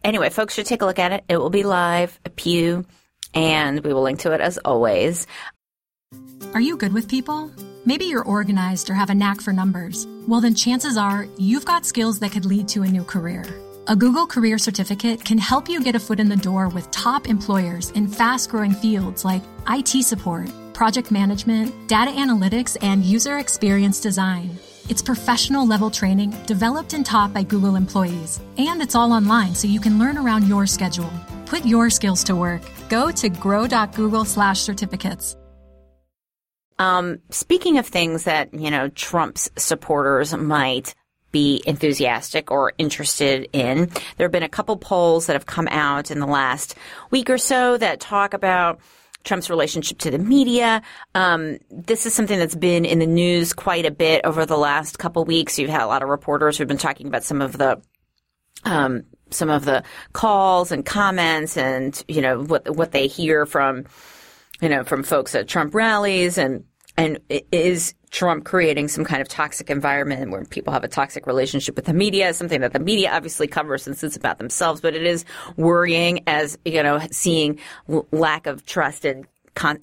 [0.03, 1.23] anyway, folks should take a look at it.
[1.27, 2.85] It will be live, a pew,
[3.33, 5.27] and we will link to it as always.
[6.53, 7.51] Are you good with people?
[7.85, 10.05] Maybe you're organized or have a knack for numbers.
[10.27, 13.43] Well, then chances are you've got skills that could lead to a new career.
[13.91, 17.27] A Google Career Certificate can help you get a foot in the door with top
[17.27, 23.99] employers in fast growing fields like IT support, project management, data analytics, and user experience
[23.99, 24.49] design.
[24.87, 29.67] It's professional level training developed and taught by Google employees, and it's all online so
[29.67, 31.11] you can learn around your schedule.
[31.45, 32.61] Put your skills to work.
[32.87, 35.35] Go to grow.google slash certificates.
[36.79, 40.95] Um, speaking of things that, you know, Trump's supporters might
[41.31, 46.11] be enthusiastic or interested in, there have been a couple polls that have come out
[46.11, 46.75] in the last
[47.09, 48.79] week or so that talk about
[49.23, 50.81] Trump's relationship to the media.
[51.13, 54.99] Um, this is something that's been in the news quite a bit over the last
[54.99, 55.59] couple weeks.
[55.59, 57.81] You've had a lot of reporters who've been talking about some of the
[58.63, 63.85] um, some of the calls and comments and you know what what they hear from
[64.61, 66.65] you know from folks at Trump rallies and
[66.97, 67.19] and
[67.51, 71.85] is Trump creating some kind of toxic environment where people have a toxic relationship with
[71.85, 75.25] the media, something that the media obviously covers since it's about themselves, but it is
[75.57, 77.57] worrying as, you know, seeing
[78.11, 79.25] lack of trust in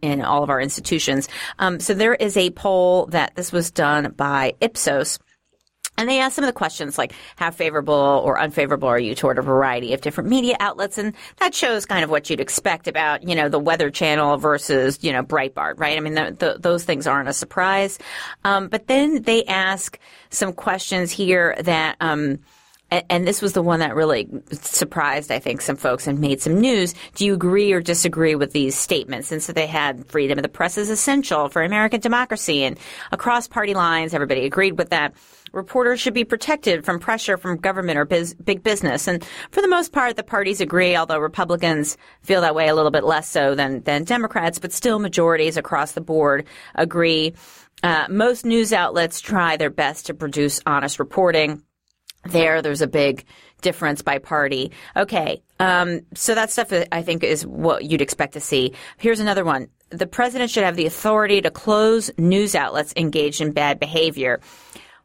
[0.00, 1.28] in all of our institutions.
[1.58, 5.18] Um, so there is a poll that this was done by Ipsos.
[5.98, 9.38] And they asked some of the questions like how favorable or unfavorable are you toward
[9.38, 10.96] a variety of different media outlets?
[10.96, 15.00] And that shows kind of what you'd expect about, you know, the Weather Channel versus,
[15.02, 15.98] you know, Breitbart, right?
[15.98, 17.98] I mean, the, the, those things aren't a surprise.
[18.44, 19.98] Um, but then they ask
[20.30, 22.38] some questions here that, um,
[22.90, 26.58] and this was the one that really surprised, I think, some folks and made some
[26.58, 26.94] news.
[27.16, 29.30] Do you agree or disagree with these statements?
[29.30, 32.78] And so they had freedom of the press is essential for American democracy and
[33.12, 35.12] across party lines, everybody agreed with that.
[35.58, 39.08] Reporters should be protected from pressure from government or biz, big business.
[39.08, 42.92] And for the most part, the parties agree, although Republicans feel that way a little
[42.92, 47.34] bit less so than, than Democrats, but still majorities across the board agree.
[47.82, 51.62] Uh, most news outlets try their best to produce honest reporting
[52.24, 53.24] there there's a big
[53.62, 54.72] difference by party.
[54.96, 58.74] Okay, um, so that stuff I think is what you'd expect to see.
[58.98, 59.68] Here's another one.
[59.90, 64.40] The president should have the authority to close news outlets engaged in bad behavior.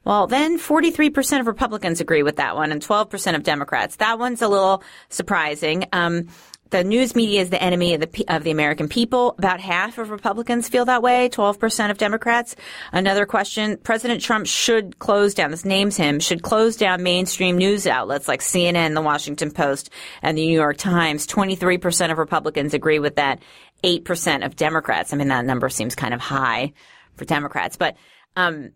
[0.06, 3.98] Well, then 43% of Republicans agree with that one and 12% of Democrats.
[3.98, 5.86] That one's a little surprising.
[5.94, 6.28] Um,
[6.74, 9.36] the news media is the enemy of the of the American people.
[9.38, 11.30] About half of Republicans feel that way.
[11.30, 12.56] Twelve percent of Democrats.
[12.92, 15.52] Another question: President Trump should close down.
[15.52, 19.92] This names him should close down mainstream news outlets like CNN, The Washington Post,
[20.24, 21.28] and the New York Times.
[21.28, 23.44] Twenty three percent of Republicans agree with that.
[23.84, 25.14] Eight percent of Democrats.
[25.14, 26.74] I mean, that number seems kind of high
[27.16, 27.96] for Democrats, but.
[28.36, 28.72] Um,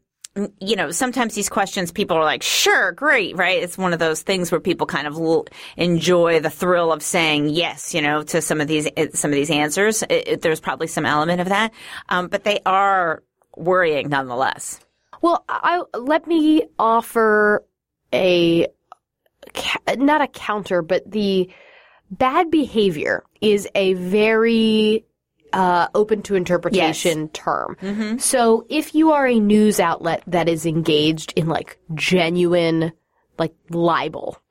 [0.60, 3.62] you know, sometimes these questions people are like, sure, great, right?
[3.62, 7.94] It's one of those things where people kind of enjoy the thrill of saying yes,
[7.94, 10.04] you know, to some of these some of these answers.
[10.04, 11.74] It, it, there's probably some element of that,
[12.10, 13.24] um, but they are
[13.56, 14.80] worrying nonetheless.
[15.22, 17.66] Well, I, let me offer
[18.14, 18.68] a
[19.96, 21.50] not a counter, but the
[22.12, 25.06] bad behavior is a very
[25.54, 27.30] uh, open to interpretation yes.
[27.34, 27.78] term.
[27.82, 28.18] Mm-hmm.
[28.18, 32.92] So if you are a news outlet that is engaged in like genuine
[33.38, 34.42] like libel,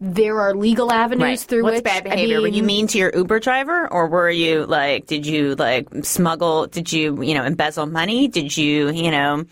[0.00, 1.38] there are legal avenues right.
[1.38, 2.38] through What's which bad behavior?
[2.38, 5.54] I mean, were you mean to your Uber driver, or were you like, did you
[5.54, 6.66] like smuggle?
[6.66, 8.28] Did you you know embezzle money?
[8.28, 9.44] Did you you know?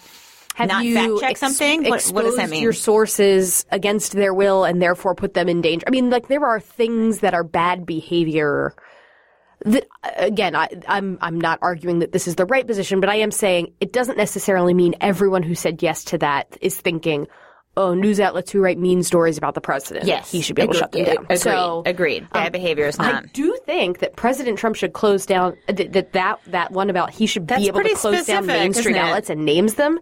[0.57, 1.85] Have not you fact check ex- something?
[1.85, 2.63] What, what, does that mean?
[2.63, 5.85] Your sources against their will and therefore put them in danger.
[5.87, 8.75] I mean, like there are things that are bad behavior
[9.65, 13.17] that again, I, I'm I'm not arguing that this is the right position, but I
[13.17, 17.27] am saying it doesn't necessarily mean everyone who said yes to that is thinking,
[17.77, 20.75] oh, news outlets who write mean stories about the president, Yes, he should be able
[20.75, 21.25] to shut them down.
[21.25, 21.39] Agreed.
[21.39, 22.31] So Agreed.
[22.31, 23.25] Bad behavior is not.
[23.25, 27.11] I do think that President Trump should close down that that that, that one about
[27.11, 30.01] he should That's be able to close down mainstream outlets and names them.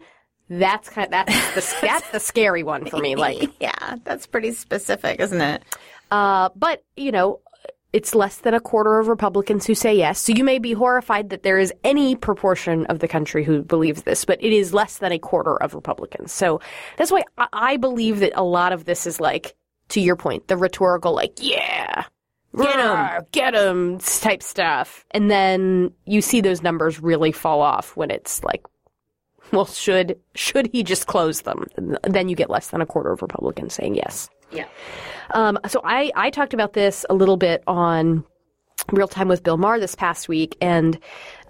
[0.51, 3.16] That's kind of, that's the that's the scary one for me.
[3.16, 5.62] Like, yeah, that's pretty specific, isn't it?
[6.11, 7.40] uh, but you know,
[7.92, 10.20] it's less than a quarter of Republicans who say yes.
[10.20, 14.03] So you may be horrified that there is any proportion of the country who believes
[14.03, 16.33] this, but it is less than a quarter of Republicans.
[16.33, 16.61] So
[16.96, 17.22] that's why
[17.53, 19.55] I, believe that a lot of this is like,
[19.90, 22.05] to your point, the rhetorical, like, yeah.
[22.55, 22.87] get Get 'em.
[22.87, 25.05] "Rah, get 'em type stuff.
[25.12, 28.66] And then you see those numbers really fall off when it's like,
[29.53, 31.64] well, should, should he just close them?
[31.77, 34.29] And then you get less than a quarter of Republicans saying yes.
[34.51, 34.67] Yeah.
[35.33, 38.25] Um, so I, I talked about this a little bit on
[38.93, 40.99] Real Time with Bill Maher this past week, and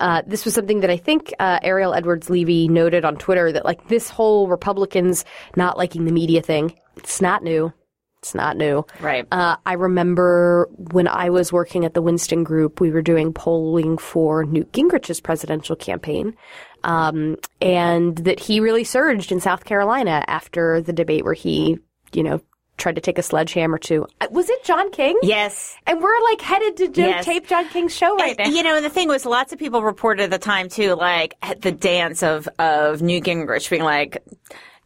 [0.00, 3.64] uh, this was something that I think uh, Ariel Edwards Levy noted on Twitter that
[3.64, 7.72] like this whole Republicans not liking the media thing, it's not new.
[8.20, 8.84] It's not new.
[9.00, 9.26] Right.
[9.30, 13.96] Uh, I remember when I was working at the Winston Group, we were doing polling
[13.96, 16.34] for Newt Gingrich's presidential campaign,
[16.82, 21.78] um, and that he really surged in South Carolina after the debate where he,
[22.12, 22.40] you know,
[22.78, 24.06] tried to take a sledgehammer to.
[24.20, 25.18] uh, Was it John King?
[25.22, 25.76] Yes.
[25.86, 27.24] And we're like headed to do Yes.
[27.24, 28.56] tape John King's show right And, now.
[28.56, 31.34] You know, and the thing was, lots of people reported at the time too, like
[31.42, 34.22] at the dance of of Newt Gingrich being like.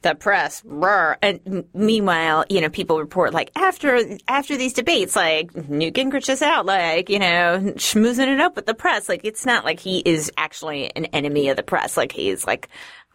[0.02, 1.16] The press, brr.
[1.22, 6.42] and meanwhile, you know, people report like after after these debates, like Newt Gingrich is
[6.42, 9.09] out, like you know, schmoozing it up with the press.
[9.09, 11.96] Like it's not like he is actually an enemy of the press.
[11.96, 12.68] Like he's like,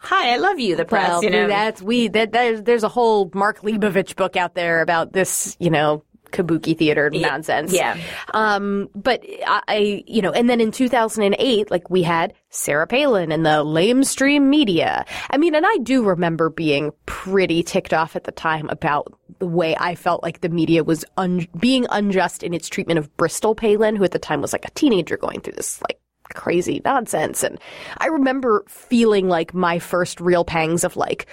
[0.07, 1.09] "Hi, I love you," the press.
[1.09, 4.81] Well, you know, that's we that there's there's a whole Mark Leibovich book out there
[4.81, 7.73] about this, you know, kabuki theater nonsense.
[7.73, 7.97] yeah.
[8.33, 13.31] Um, but I, I, you know, and then in 2008, like we had Sarah Palin
[13.31, 15.05] and the lamestream media.
[15.29, 19.47] I mean, and I do remember being pretty ticked off at the time about the
[19.47, 23.55] way I felt like the media was un- being unjust in its treatment of Bristol
[23.55, 25.99] Palin, who at the time was like a teenager going through this like
[26.37, 27.43] crazy nonsense.
[27.43, 27.59] And
[27.97, 31.25] I remember feeling like my first real pangs of like,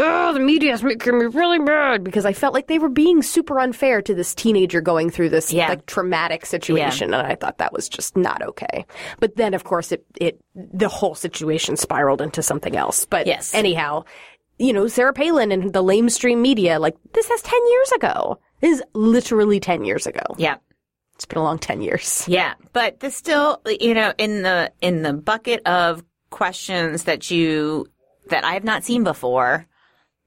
[0.00, 3.22] oh, the media is making me really mad because I felt like they were being
[3.22, 5.68] super unfair to this teenager going through this Yeah.
[5.70, 7.14] like traumatic situation.
[7.14, 8.84] And I thought that was just not okay.
[9.20, 13.06] But then, of course, it, it, the whole situation spiraled into something else.
[13.06, 13.54] But Yes.
[13.54, 14.04] anyhow,
[14.58, 18.38] you know, Sarah Palin and the lamestream media, like, this is 10 years ago.
[18.60, 20.22] This is literally 10 years ago.
[20.36, 20.56] yeah.
[21.18, 22.24] It's been a long 10 years.
[22.28, 27.88] Yeah, but this still, you know, in the in the bucket of questions that you
[28.28, 29.66] that I have not seen before,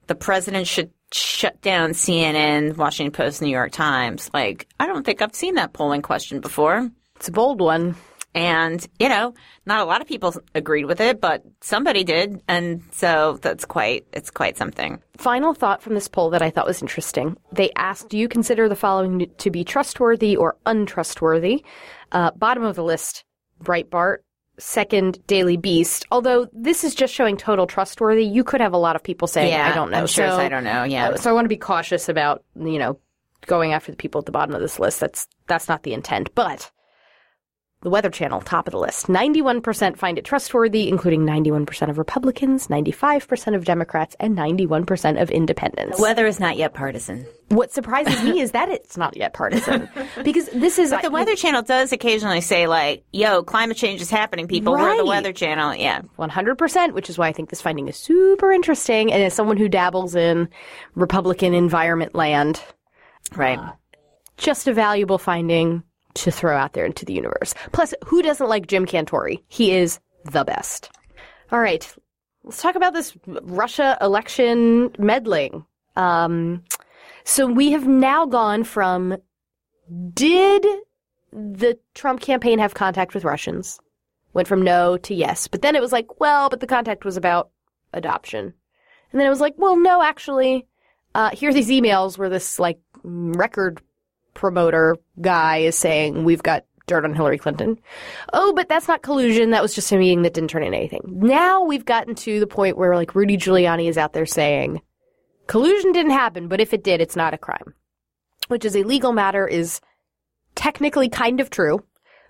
[0.08, 4.30] the president should shut down CNN, Washington Post, New York Times.
[4.34, 6.90] Like, I don't think I've seen that polling question before.
[7.16, 7.96] It's a bold one.
[8.34, 9.34] And, you know,
[9.66, 12.42] not a lot of people agreed with it, but somebody did.
[12.48, 15.02] And so that's quite, it's quite something.
[15.18, 17.36] Final thought from this poll that I thought was interesting.
[17.52, 21.66] They asked, do you consider the following to be trustworthy or untrustworthy?
[22.14, 23.24] Uh, bottom of the list,
[23.64, 24.18] Breitbart.
[24.60, 26.06] Second, Daily Beast.
[26.12, 29.50] Although this is just showing total trustworthy, you could have a lot of people saying,
[29.52, 29.98] Yeah, I don't know.
[30.00, 31.10] I'm sure So- I don't know, yeah.
[31.10, 33.00] uh, So I want to be cautious about, you know,
[33.48, 35.00] going after the people at the bottom of this list.
[35.00, 36.30] That's, that's not the intent.
[36.36, 36.70] But
[37.82, 39.08] the Weather Channel, top of the list.
[39.08, 45.98] 91% find it trustworthy, including 91% of Republicans, 95% of Democrats, and 91% of independents.
[45.98, 47.26] The Weather is not yet partisan.
[47.50, 49.90] What surprises me is that it's not yet partisan.
[50.24, 50.92] because this is.
[50.92, 54.74] But the Weather Channel does occasionally say, like, yo, climate change is happening, people.
[54.74, 55.76] We're the Weather Channel.
[55.76, 56.02] Yeah.
[56.18, 59.12] 100%, which is why I think this finding is super interesting.
[59.12, 60.50] And as someone who dabbles in
[60.96, 62.62] Republican environment land,
[63.36, 63.60] Right.
[63.60, 63.72] Uh,
[64.38, 65.84] just a valuable finding
[66.16, 67.54] to throw out there into the universe.
[67.72, 69.42] Plus, who doesn't like Jim Cantore?
[69.48, 70.90] He is the best.
[71.52, 71.88] All right,
[72.44, 75.66] let's talk about this Russia election meddling.
[75.96, 76.64] Um,
[77.24, 79.18] so we have now gone from
[80.14, 80.66] did
[81.32, 83.80] the Trump campaign have contact with Russians?
[84.34, 85.48] Went from no to yes.
[85.48, 87.50] But then it was like, well, but the contact was about
[87.94, 88.54] adoption.
[89.12, 90.66] And then it was like, well, no, actually,
[91.14, 93.82] uh, here are these emails where this like record
[94.34, 97.80] promoter guy is saying we've got dirt on Hillary Clinton.
[98.34, 99.52] Oh, but that's not collusion.
[99.52, 101.02] That was just a meeting that didn't turn into anything.
[101.06, 104.82] Now we've gotten to the point where like Rudy Giuliani is out there saying
[105.48, 107.74] collusion didn't happen, but if it did, it's not a crime.
[108.48, 109.80] Which is a legal matter is
[110.56, 111.84] technically kind of true,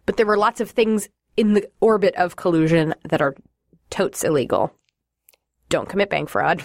[0.06, 3.36] but there were lots of things in the orbit of collusion that are
[3.90, 4.72] totes illegal.
[5.70, 6.64] Don't commit bank fraud.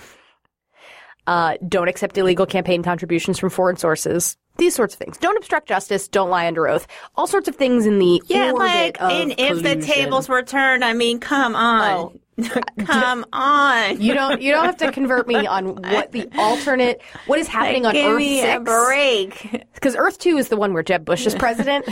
[1.27, 4.37] Uh, don't accept illegal campaign contributions from foreign sources.
[4.59, 5.19] These sorts of things.
[5.19, 6.09] Don't obstruct justice.
[6.09, 6.87] Don't lie under oath.
[7.15, 10.93] All sorts of things in the Yeah, like, and if the tables were turned, I
[10.93, 11.91] mean, come on.
[11.93, 12.13] Oh,
[12.85, 13.99] Come on.
[13.99, 17.87] You don't you don't have to convert me on what the alternate what is happening
[17.87, 19.65] on Give Earth me a 6 break.
[19.73, 21.87] because Earth 2 is the one where Jeb Bush is president.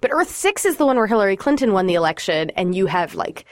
[0.00, 3.16] but Earth 6 is the one where Hillary Clinton won the election and you have
[3.16, 3.46] like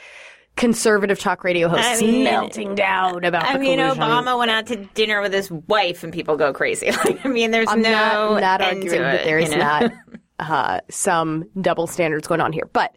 [0.57, 4.03] conservative talk radio hosts I mean- melting down about I mean, collusion.
[4.03, 6.91] Obama went out to dinner with his wife, and people go crazy.
[7.05, 9.65] Like, I mean, there's I'm no not, not arguing that there is you know?
[9.65, 9.93] not
[10.39, 12.69] uh, some double standards going on here.
[12.73, 12.97] But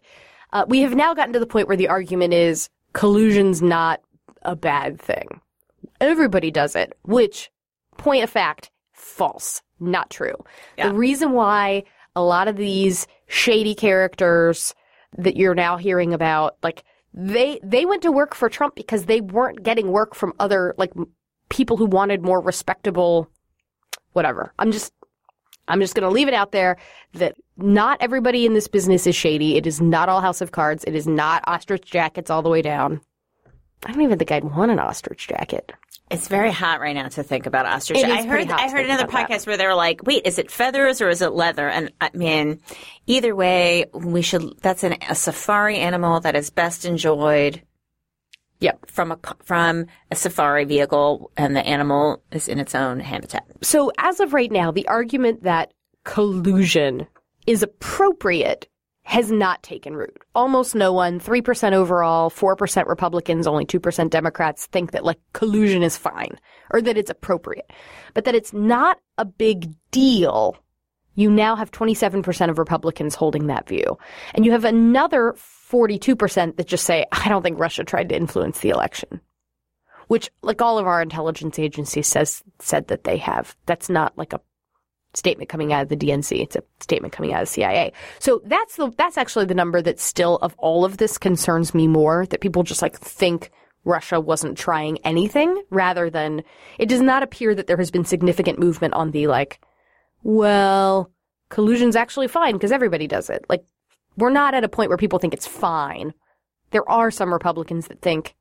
[0.52, 4.00] uh, we have now gotten to the point where the argument is collusion's not
[4.42, 5.40] a bad thing.
[6.00, 7.50] Everybody does it, which,
[7.96, 10.34] point of fact, false, not true.
[10.76, 10.88] Yeah.
[10.88, 11.84] The reason why
[12.14, 14.74] a lot of these shady characters
[15.18, 16.84] that you're now hearing about, like,
[17.16, 20.92] they they went to work for Trump because they weren't getting work from other like
[21.48, 23.28] people who wanted more respectable
[24.12, 24.52] whatever.
[24.58, 24.92] I'm just
[25.68, 26.76] I'm just going to leave it out there
[27.14, 29.56] that not everybody in this business is shady.
[29.56, 30.84] It is not all House of Cards.
[30.84, 33.00] It is not ostrich jackets all the way down.
[33.84, 35.72] I don't even think I'd want an ostrich jacket.
[36.10, 38.02] It's very hot right now to think about ostrich.
[38.04, 39.30] I heard I heard another about that.
[39.30, 42.10] podcast where they were like, "Wait, is it feathers or is it leather?" And I
[42.14, 42.60] mean,
[43.06, 44.56] either way, we should.
[44.60, 47.62] That's an, a safari animal that is best enjoyed.
[48.60, 48.90] Yep.
[48.90, 53.44] From a from a safari vehicle, and the animal is in its own habitat.
[53.62, 55.72] So as of right now, the argument that
[56.04, 57.08] collusion
[57.48, 58.68] is appropriate
[59.06, 60.18] has not taken root.
[60.34, 65.96] Almost no one, 3% overall, 4% Republicans, only 2% Democrats think that like collusion is
[65.96, 66.36] fine
[66.72, 67.70] or that it's appropriate.
[68.14, 70.56] But that it's not a big deal.
[71.14, 73.96] You now have 27% of Republicans holding that view.
[74.34, 75.36] And you have another
[75.70, 79.20] 42% that just say, I don't think Russia tried to influence the election
[80.08, 83.56] which like all of our intelligence agencies says said that they have.
[83.66, 84.40] That's not like a
[85.16, 86.42] statement coming out of the DNC.
[86.42, 87.92] It's a statement coming out of the CIA.
[88.18, 91.86] So that's the that's actually the number that still of all of this concerns me
[91.86, 93.50] more that people just like think
[93.84, 96.42] Russia wasn't trying anything rather than
[96.78, 99.60] it does not appear that there has been significant movement on the like
[100.22, 101.10] well
[101.48, 103.44] collusion's actually fine because everybody does it.
[103.48, 103.64] Like
[104.16, 106.12] we're not at a point where people think it's fine.
[106.70, 108.34] There are some Republicans that think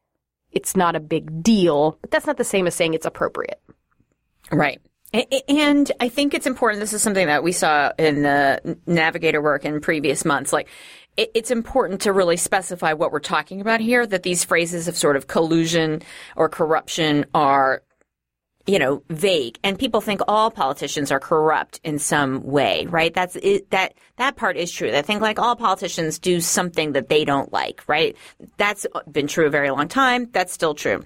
[0.51, 3.61] it's not a big deal, but that's not the same as saying it's appropriate.
[4.51, 4.81] Right.
[5.47, 6.81] And I think it's important.
[6.81, 10.51] This is something that we saw in the Navigator work in previous months.
[10.51, 10.67] Like,
[11.17, 15.15] it's important to really specify what we're talking about here, that these phrases of sort
[15.15, 16.01] of collusion
[16.35, 17.83] or corruption are,
[18.65, 19.57] you know, vague.
[19.63, 23.13] And people think all politicians are corrupt in some way, right?
[23.13, 24.91] That's it, that, that part is true.
[24.91, 28.17] They think like all politicians do something that they don't like, right?
[28.57, 30.29] That's been true a very long time.
[30.33, 31.05] That's still true.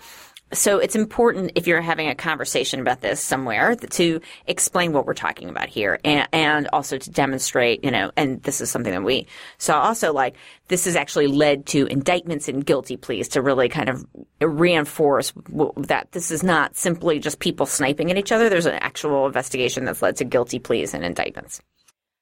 [0.51, 5.13] So it's important if you're having a conversation about this somewhere to explain what we're
[5.13, 9.03] talking about here and, and also to demonstrate, you know, and this is something that
[9.03, 9.27] we
[9.59, 10.35] saw also like
[10.67, 14.05] this has actually led to indictments and guilty pleas to really kind of
[14.41, 15.33] reinforce
[15.77, 18.49] that this is not simply just people sniping at each other.
[18.49, 21.61] There's an actual investigation that's led to guilty pleas and indictments.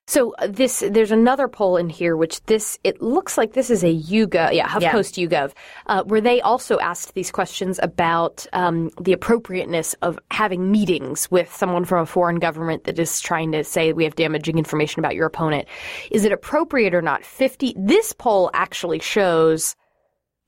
[0.09, 3.83] So uh, this, there's another poll in here, which this, it looks like this is
[3.83, 5.51] a YouGov, yeah, HuffPost YouGov,
[5.87, 11.53] uh, where they also asked these questions about um, the appropriateness of having meetings with
[11.53, 15.13] someone from a foreign government that is trying to say we have damaging information about
[15.13, 15.67] your opponent.
[16.09, 17.25] Is it appropriate or not?
[17.25, 19.75] 50, this poll actually shows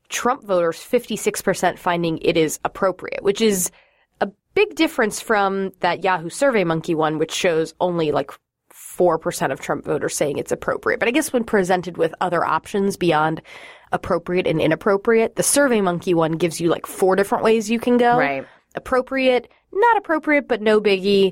[0.07, 3.71] Trump voters 56% finding it is appropriate, which is
[4.21, 8.31] a big difference from that Yahoo Survey Monkey one, which shows only like
[8.99, 10.99] 4% of Trump voters saying it's appropriate.
[10.99, 13.41] But I guess when presented with other options beyond
[13.93, 17.95] appropriate and inappropriate, the Survey Monkey one gives you like four different ways you can
[17.95, 18.17] go.
[18.17, 18.45] Right.
[18.75, 21.31] Appropriate, not appropriate, but no biggie,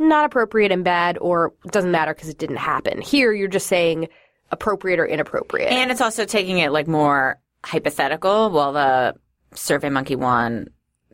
[0.00, 3.00] not appropriate and bad, or it doesn't matter because it didn't happen.
[3.00, 4.08] Here, you're just saying
[4.50, 5.70] appropriate or inappropriate.
[5.70, 8.50] And it's also taking it like more hypothetical.
[8.50, 9.14] While the
[9.54, 10.16] Survey Monkey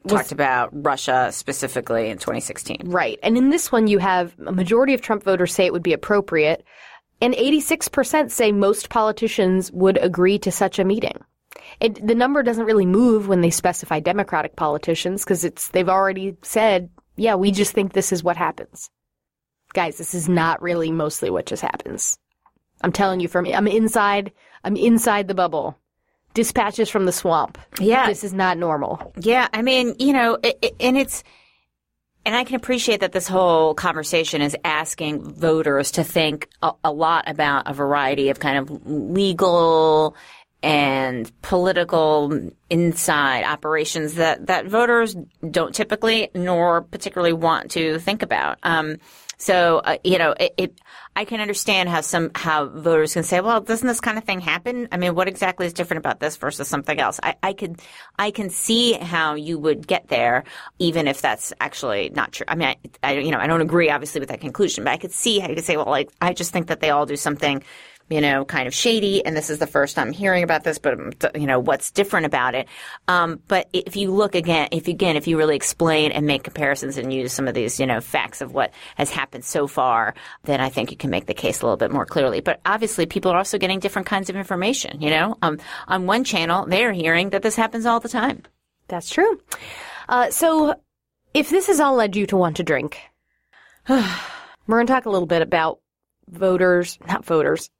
[0.04, 2.82] one talked about Russia specifically in 2016.
[2.84, 3.18] Right.
[3.22, 5.92] And in this one, you have a majority of Trump voters say it would be
[5.92, 6.64] appropriate,
[7.20, 11.24] and 86% say most politicians would agree to such a meeting.
[11.80, 16.36] It, the number doesn't really move when they specify Democratic politicians because it's they've already
[16.42, 18.90] said, yeah, we just think this is what happens.
[19.72, 22.18] Guys, this is not really mostly what just happens.
[22.82, 24.32] I'm telling you from I'm inside
[24.62, 25.78] I'm inside the bubble.
[26.34, 27.58] Dispatches from the swamp.
[27.80, 28.08] Yeah.
[28.08, 29.12] This is not normal.
[29.18, 31.22] Yeah, I mean, you know, it, it, and it's,
[32.26, 36.90] and I can appreciate that this whole conversation is asking voters to think a, a
[36.90, 40.16] lot about a variety of kind of legal
[40.62, 45.14] and political inside operations that, that voters
[45.48, 48.58] don't typically nor particularly want to think about.
[48.62, 48.96] Um,
[49.36, 50.80] So, uh, you know, it, it,
[51.16, 54.40] I can understand how some, how voters can say, well, doesn't this kind of thing
[54.40, 54.88] happen?
[54.90, 57.20] I mean, what exactly is different about this versus something else?
[57.22, 57.80] I, I could,
[58.18, 60.42] I can see how you would get there,
[60.80, 62.46] even if that's actually not true.
[62.48, 64.96] I mean, I, I, you know, I don't agree obviously with that conclusion, but I
[64.96, 67.16] could see how you could say, well, like, I just think that they all do
[67.16, 67.62] something
[68.10, 70.96] you know, kind of shady, and this is the first I'm hearing about this, but
[71.34, 72.68] you know, what's different about it?
[73.08, 76.98] Um, but if you look again, if again, if you really explain and make comparisons
[76.98, 80.60] and use some of these, you know, facts of what has happened so far, then
[80.60, 82.40] I think you can make the case a little bit more clearly.
[82.40, 85.00] But obviously, people are also getting different kinds of information.
[85.00, 88.42] You know, um, on one channel, they're hearing that this happens all the time.
[88.88, 89.40] That's true.
[90.08, 90.74] Uh, so,
[91.32, 93.00] if this has all led you to want to drink,
[93.88, 94.06] we're
[94.68, 95.80] going to talk a little bit about
[96.28, 97.70] voters, not voters,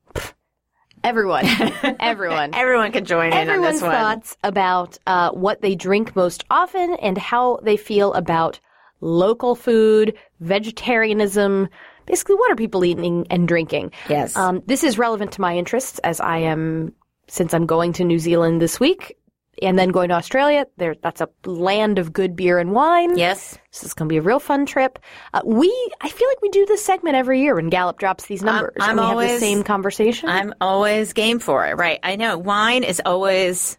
[1.05, 1.44] everyone,
[2.00, 3.90] everyone, everyone can join in on this one.
[3.92, 8.59] thoughts about uh, what they drink most often and how they feel about
[9.00, 11.68] local food, vegetarianism.
[12.07, 13.92] Basically, what are people eating and drinking?
[14.09, 14.34] Yes.
[14.36, 16.92] Um, this is relevant to my interests as I am,
[17.28, 19.16] since I'm going to New Zealand this week
[19.62, 20.66] and then going to Australia.
[20.76, 23.16] There, that's a land of good beer and wine.
[23.16, 23.59] Yes.
[23.72, 24.98] This is going to be a real fun trip.
[25.32, 25.68] Uh, we,
[26.00, 28.76] I feel like we do this segment every year when Gallup drops these numbers.
[28.80, 30.28] I'm and we always, have the same conversation.
[30.28, 31.76] I'm always game for it.
[31.76, 32.00] Right.
[32.02, 33.78] I know wine is always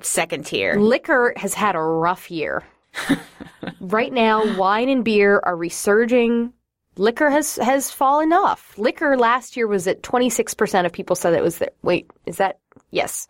[0.00, 0.78] second tier.
[0.78, 2.62] Liquor has had a rough year.
[3.80, 6.52] right now, wine and beer are resurging.
[6.96, 8.78] Liquor has has fallen off.
[8.78, 12.60] Liquor last year was at 26% of people said it was their, wait, is that,
[12.94, 13.26] yes,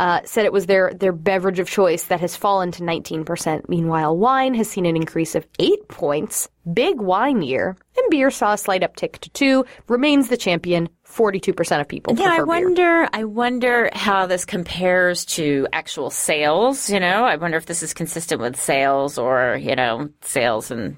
[0.00, 3.68] uh, said it was their, their beverage of choice that has fallen to 19%.
[3.68, 8.54] Meanwhile, wine has seen an increase of eight points, big wine year, and beer saw
[8.54, 12.46] a slight uptick to two, remains the champion, 42% of people yeah, I prefer beer.
[12.46, 13.08] wonder.
[13.12, 16.88] I wonder how this compares to actual sales.
[16.88, 20.96] You know, I wonder if this is consistent with sales or you know sales and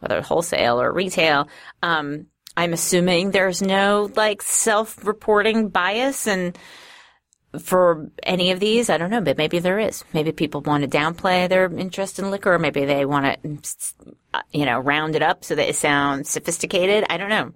[0.00, 1.48] whether wholesale or retail.
[1.82, 2.26] Um,
[2.56, 6.56] I'm assuming there's no like self-reporting bias and
[7.58, 10.04] for any of these, I don't know, but maybe there is.
[10.12, 13.58] Maybe people want to downplay their interest in liquor, or maybe they want to,
[14.52, 17.04] you know, round it up so that it sounds sophisticated.
[17.08, 17.52] I don't know.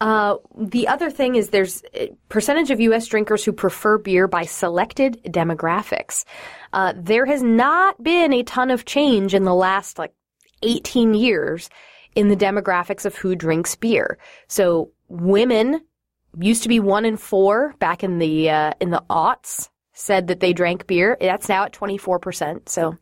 [0.00, 1.82] Uh, the other thing is there's
[2.28, 3.06] percentage of U.S.
[3.06, 6.24] drinkers who prefer beer by selected demographics.
[6.72, 10.12] Uh, there has not been a ton of change in the last like
[10.62, 11.70] 18 years
[12.14, 14.18] in the demographics of who drinks beer.
[14.46, 15.80] So women
[16.38, 20.40] used to be one in four back in the uh, in the aughts said that
[20.40, 21.16] they drank beer.
[21.20, 22.68] That's now at 24 percent.
[22.68, 22.96] So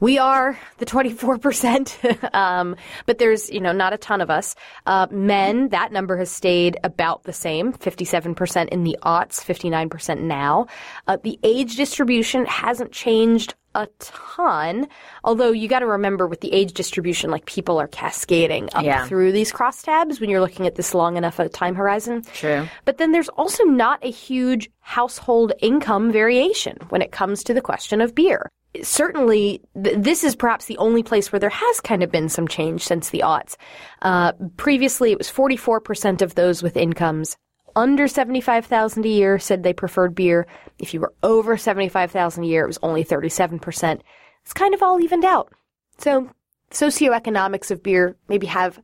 [0.00, 2.34] we are the 24%.
[2.34, 2.76] um,
[3.06, 4.54] but there's, you know, not a ton of us.
[4.86, 10.66] Uh, men, that number has stayed about the same, 57% in the aughts, 59% now.
[11.06, 14.88] Uh, the age distribution hasn't changed a ton.
[15.24, 19.06] Although you got to remember with the age distribution, like people are cascading up Yeah.
[19.06, 22.22] through these crosstabs when you're looking at this long enough a time horizon.
[22.32, 22.66] True.
[22.86, 27.60] But then there's also not a huge household income variation when it comes to the
[27.60, 28.48] question of beer.
[28.82, 32.46] Certainly, th- this is perhaps the only place where there has kind of been some
[32.46, 33.56] change since the aughts.
[34.02, 37.36] Uh, previously, it was 44% of those with incomes
[37.78, 40.46] under 75,000 a year said they preferred beer.
[40.78, 44.00] If you were over 75,000 a year, it was only 37%.
[44.42, 45.52] It's kind of all evened out.
[45.98, 46.30] So,
[46.72, 48.80] socioeconomics of beer maybe have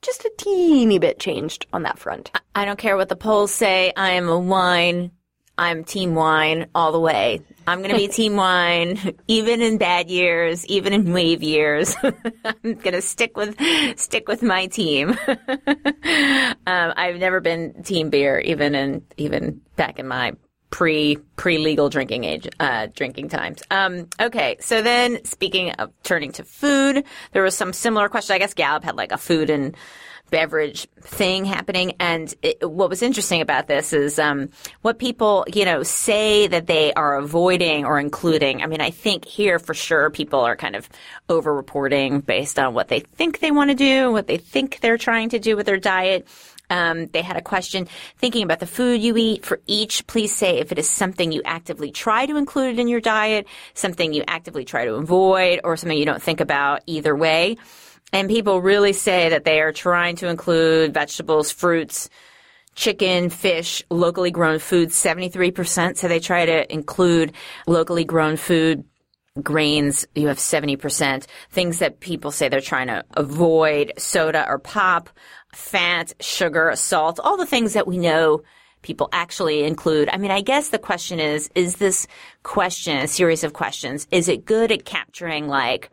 [0.00, 2.30] just a teeny bit changed on that front.
[2.54, 3.92] I don't care what the polls say.
[3.96, 5.12] I am a wine.
[5.62, 7.40] I'm team wine all the way.
[7.68, 11.94] I'm going to be team wine, even in bad years, even in wave years.
[12.02, 13.56] I'm going to stick with
[13.96, 15.10] stick with my team.
[15.28, 20.32] um, I've never been team beer, even in even back in my
[20.70, 23.62] pre pre legal drinking age uh, drinking times.
[23.70, 28.34] Um, okay, so then speaking of turning to food, there was some similar question.
[28.34, 29.76] I guess Gallup had like a food and
[30.32, 31.94] beverage thing happening.
[32.00, 34.48] And it, what was interesting about this is um,
[34.80, 38.62] what people, you know, say that they are avoiding or including.
[38.62, 40.88] I mean, I think here for sure people are kind of
[41.28, 45.28] over-reporting based on what they think they want to do, what they think they're trying
[45.28, 46.26] to do with their diet.
[46.70, 49.44] Um, they had a question thinking about the food you eat.
[49.44, 53.00] For each, please say if it is something you actively try to include in your
[53.00, 57.58] diet, something you actively try to avoid, or something you don't think about either way.
[58.12, 62.10] And people really say that they are trying to include vegetables, fruits,
[62.74, 64.90] chicken, fish, locally grown food.
[64.90, 67.32] 73% say they try to include
[67.66, 68.84] locally grown food.
[69.42, 71.26] Grains, you have 70%.
[71.50, 75.08] Things that people say they're trying to avoid, soda or pop,
[75.54, 78.42] fat, sugar, salt, all the things that we know
[78.82, 80.10] people actually include.
[80.10, 82.06] I mean, I guess the question is, is this
[82.42, 85.90] question, a series of questions, is it good at capturing like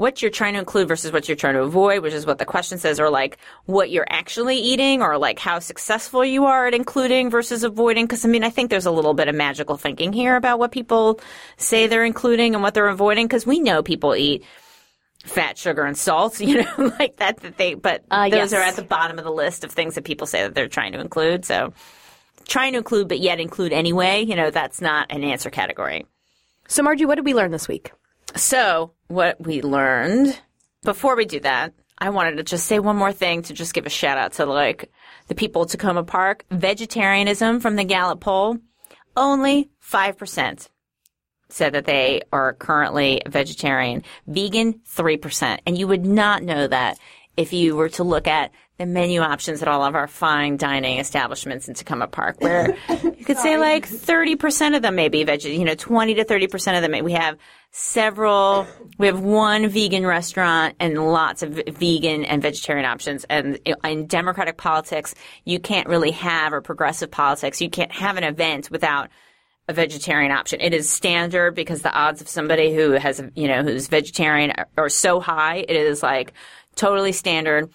[0.00, 2.46] what you're trying to include versus what you're trying to avoid, which is what the
[2.46, 3.36] question says, or like
[3.66, 8.06] what you're actually eating, or like how successful you are at including versus avoiding.
[8.06, 10.72] Because I mean, I think there's a little bit of magical thinking here about what
[10.72, 11.20] people
[11.58, 13.26] say they're including and what they're avoiding.
[13.26, 14.42] Because we know people eat
[15.26, 17.36] fat, sugar, and salt, you know, like that.
[17.40, 18.54] That they, but Uh, those yes.
[18.54, 20.92] are at the bottom of the list of things that people say that they're trying
[20.92, 21.44] to include.
[21.44, 21.74] So
[22.48, 26.06] trying to include, but yet include anyway, you know, that's not an answer category.
[26.68, 27.92] So, Margie, what did we learn this week?
[28.36, 30.38] So, what we learned
[30.82, 33.86] before we do that, I wanted to just say one more thing to just give
[33.86, 34.90] a shout out to like
[35.28, 36.44] the people at Takoma Park.
[36.50, 38.58] Vegetarianism from the Gallup poll,
[39.16, 40.68] only 5%
[41.48, 44.04] said that they are currently vegetarian.
[44.26, 45.58] Vegan, 3%.
[45.66, 46.98] And you would not know that
[47.36, 50.98] if you were to look at the menu options at all of our fine dining
[51.00, 55.44] establishments in Takoma Park, where you could say like 30% of them may be veg,
[55.44, 56.92] you know, 20 to 30% of them.
[56.92, 57.36] may- We have
[57.70, 58.66] several,
[58.98, 63.24] we have one vegan restaurant and lots of vegan and vegetarian options.
[63.30, 65.14] And in democratic politics,
[65.44, 69.08] you can't really have, or progressive politics, you can't have an event without
[69.68, 70.60] a vegetarian option.
[70.60, 74.68] It is standard because the odds of somebody who has, you know, who's vegetarian are,
[74.76, 75.58] are so high.
[75.58, 76.32] It is like
[76.74, 77.70] totally standard.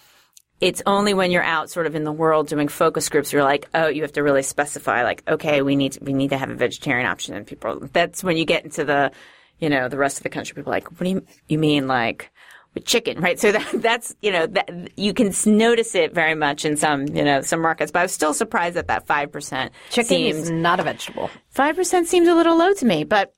[0.60, 3.68] It's only when you're out sort of in the world doing focus groups, you're like,
[3.74, 6.50] oh, you have to really specify like, okay, we need to, we need to have
[6.50, 7.34] a vegetarian option.
[7.34, 9.10] And people, that's when you get into the,
[9.58, 10.54] you know, the rest of the country.
[10.54, 12.30] People are like, what do you, you mean like,
[12.74, 13.38] with chicken, right?
[13.40, 17.24] So that, that's, you know, that you can notice it very much in some, you
[17.24, 20.78] know, some markets, but I was still surprised that that 5% Chicken seems, is not
[20.78, 21.30] a vegetable.
[21.54, 23.32] 5% seems a little low to me, but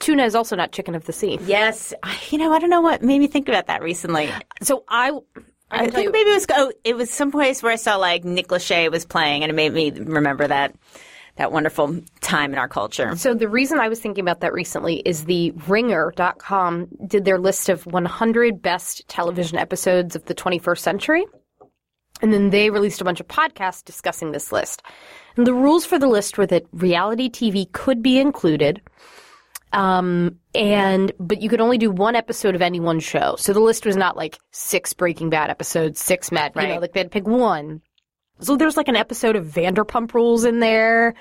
[0.00, 1.38] Tuna is also not chicken of the sea.
[1.42, 4.28] yes, I- you know, I don't know what made me think about that recently.
[4.60, 7.72] So I, I, I think you, maybe it was, oh, it was some place where
[7.72, 10.74] I saw like Nick Lachey was playing and it made me remember that,
[11.36, 13.16] that wonderful time in our culture.
[13.16, 17.68] So the reason I was thinking about that recently is the ringer.com did their list
[17.68, 21.26] of 100 best television episodes of the 21st century.
[22.22, 24.82] And then they released a bunch of podcasts discussing this list.
[25.36, 28.80] And the rules for the list were that reality TV could be included.
[29.72, 33.34] Um, and, but you could only do one episode of any one show.
[33.36, 36.80] So the list was not like six Breaking Bad episodes, six Mad, you know, Right.
[36.80, 37.82] like they had to pick one.
[38.40, 41.14] So there's like an episode of Vanderpump Rules in there.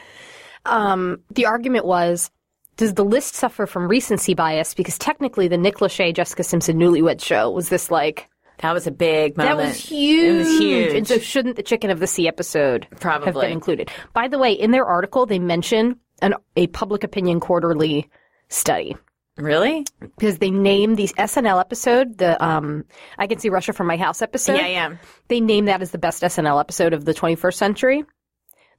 [0.65, 2.31] Um, the argument was,
[2.77, 4.73] does the list suffer from recency bias?
[4.73, 8.27] Because technically, the Nick Lachey, Jessica Simpson Newlywed Show was this like
[8.59, 9.57] That was a big moment.
[9.57, 10.25] that was huge.
[10.25, 10.93] It was huge.
[10.93, 13.91] And so, shouldn't the Chicken of the Sea episode probably have been included?
[14.13, 18.09] By the way, in their article, they mention an a Public Opinion Quarterly
[18.49, 18.95] study
[19.37, 19.85] really?
[20.17, 22.85] because they name the SNL episode, the um,
[23.17, 24.55] I can see Russia from my house episode.
[24.55, 24.95] Yeah, yeah.
[25.27, 28.03] They name that as the best SNL episode of the 21st century.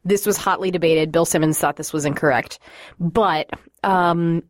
[0.05, 1.13] This was hotly debated.
[1.13, 2.59] Bill Simmons thought this was incorrect.
[3.01, 3.51] But
[3.83, 4.43] um,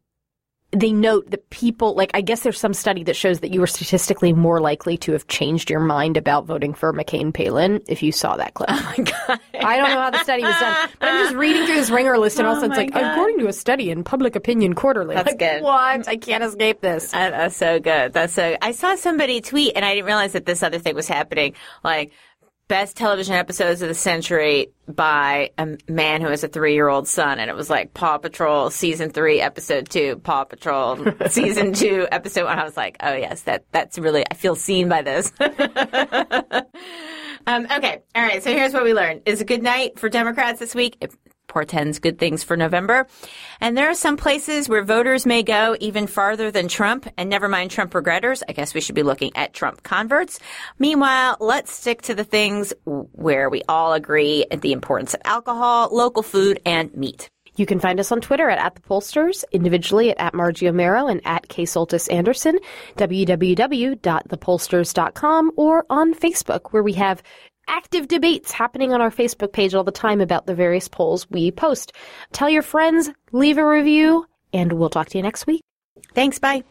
[0.75, 3.66] they note that people, like, I guess there's some study that shows that you were
[3.66, 8.12] statistically more likely to have changed your mind about voting for McCain Palin if you
[8.12, 8.68] saw that clip.
[8.75, 9.41] Oh my God.
[9.61, 12.18] I don't know how the study was done, but I'm just reading through this ringer
[12.18, 13.12] list and all of a sudden Oh it's like, God.
[13.12, 15.14] according to a study in Public Opinion Quarterly.
[15.14, 15.62] That's Like, good.
[15.62, 16.09] What?
[16.09, 17.11] I can't escape this.
[17.12, 18.12] That- That's so good.
[18.12, 18.57] That's so.
[18.61, 21.55] I saw somebody tweet, and I didn't realize that this other thing was happening.
[21.83, 22.12] Like
[22.69, 27.51] best television episodes of the century by a man who has a three-year-old son, and
[27.51, 30.99] it was like Paw Patrol season three, episode two, Paw Patrol
[31.29, 32.59] season two, episode one.
[32.59, 34.25] I was like, oh yes, that that's really.
[34.31, 35.33] I feel seen by this.
[35.41, 35.51] um,
[37.71, 38.43] okay, all right.
[38.43, 40.97] So here's what we learned: is a good night for Democrats this week.
[41.01, 41.12] It
[41.55, 43.07] portends good things for November.
[43.61, 47.49] And there are some places where voters may go even farther than Trump, and never
[47.49, 48.43] mind Trump regretters.
[48.49, 50.41] I guess we should be looking at Trump converts.
[50.81, 55.91] Meanwhile, let's stick to the things where we all agree at the importance of alcohol,
[55.93, 57.31] local food, and meat.
[57.57, 61.09] You can find us on Twitter at, at the pollsters, individually at, at Margie Omero
[61.09, 62.59] and at Soltis Anderson,
[62.97, 67.23] www.thepollsters.com, or on Facebook, where we have
[67.69, 71.51] active debates happening on our Facebook page all the time about the various polls we
[71.51, 71.93] post.
[72.33, 75.62] Tell your friends, leave a review, and we'll talk to you next week.
[76.15, 76.39] Thanks.
[76.39, 76.65] Bye.